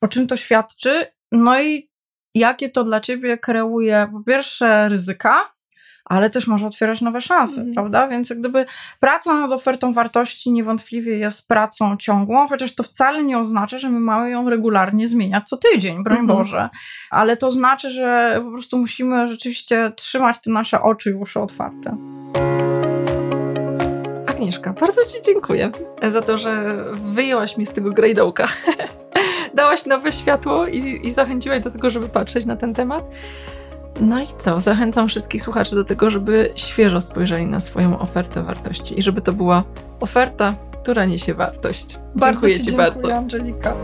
o 0.00 0.08
czym 0.08 0.26
to 0.26 0.36
świadczy, 0.36 1.06
no 1.32 1.60
i 1.60 1.91
jakie 2.34 2.70
to 2.70 2.84
dla 2.84 3.00
Ciebie 3.00 3.38
kreuje, 3.38 4.08
po 4.12 4.20
pierwsze, 4.20 4.88
ryzyka, 4.88 5.52
ale 6.04 6.30
też 6.30 6.46
może 6.46 6.66
otwierać 6.66 7.00
nowe 7.00 7.20
szanse, 7.20 7.54
Mhm. 7.60 7.74
prawda? 7.74 8.08
Więc 8.08 8.30
jak 8.30 8.38
gdyby 8.38 8.66
praca 9.00 9.34
nad 9.34 9.52
ofertą 9.52 9.92
wartości 9.92 10.52
niewątpliwie 10.52 11.18
jest 11.18 11.48
pracą 11.48 11.96
ciągłą, 11.96 12.48
chociaż 12.48 12.74
to 12.74 12.82
wcale 12.82 13.24
nie 13.24 13.38
oznacza, 13.38 13.78
że 13.78 13.90
my 13.90 14.00
mamy 14.00 14.30
ją 14.30 14.50
regularnie 14.50 15.08
zmieniać 15.08 15.48
co 15.48 15.56
tydzień, 15.56 16.04
broń 16.04 16.18
Mhm. 16.18 16.38
Boże. 16.38 16.68
Ale 17.10 17.36
to 17.36 17.52
znaczy, 17.52 17.90
że 17.90 18.40
po 18.44 18.50
prostu 18.50 18.78
musimy 18.78 19.28
rzeczywiście 19.28 19.92
trzymać 19.96 20.36
te 20.40 20.50
nasze 20.50 20.82
oczy 20.82 21.10
i 21.10 21.14
uszy 21.14 21.40
otwarte. 21.40 21.96
Agnieszka, 24.26 24.72
bardzo 24.72 25.04
Ci 25.04 25.22
dziękuję 25.26 25.70
za 26.08 26.22
to, 26.22 26.38
że 26.38 26.84
wyjęłaś 26.94 27.56
mi 27.56 27.66
z 27.66 27.72
tego 27.72 27.90
grajdołka. 27.90 28.48
Dałaś 29.54 29.86
nowe 29.86 30.12
światło 30.12 30.66
i, 30.66 31.06
i 31.06 31.10
zachęciłaś 31.10 31.60
do 31.60 31.70
tego, 31.70 31.90
żeby 31.90 32.08
patrzeć 32.08 32.46
na 32.46 32.56
ten 32.56 32.74
temat. 32.74 33.04
No 34.00 34.20
i 34.22 34.26
co? 34.38 34.60
Zachęcam 34.60 35.08
wszystkich 35.08 35.42
słuchaczy 35.42 35.74
do 35.74 35.84
tego, 35.84 36.10
żeby 36.10 36.52
świeżo 36.54 37.00
spojrzeli 37.00 37.46
na 37.46 37.60
swoją 37.60 37.98
ofertę 37.98 38.42
wartości 38.42 38.98
i 38.98 39.02
żeby 39.02 39.22
to 39.22 39.32
była 39.32 39.64
oferta, 40.00 40.54
która 40.82 41.04
niesie 41.04 41.34
wartość. 41.34 41.98
Bardzo 42.14 42.32
dziękuję 42.32 42.54
Ci 42.54 42.60
Ci 42.60 42.66
dziękuję, 42.66 42.90
bardzo. 42.90 43.14
Angelika. 43.14 43.74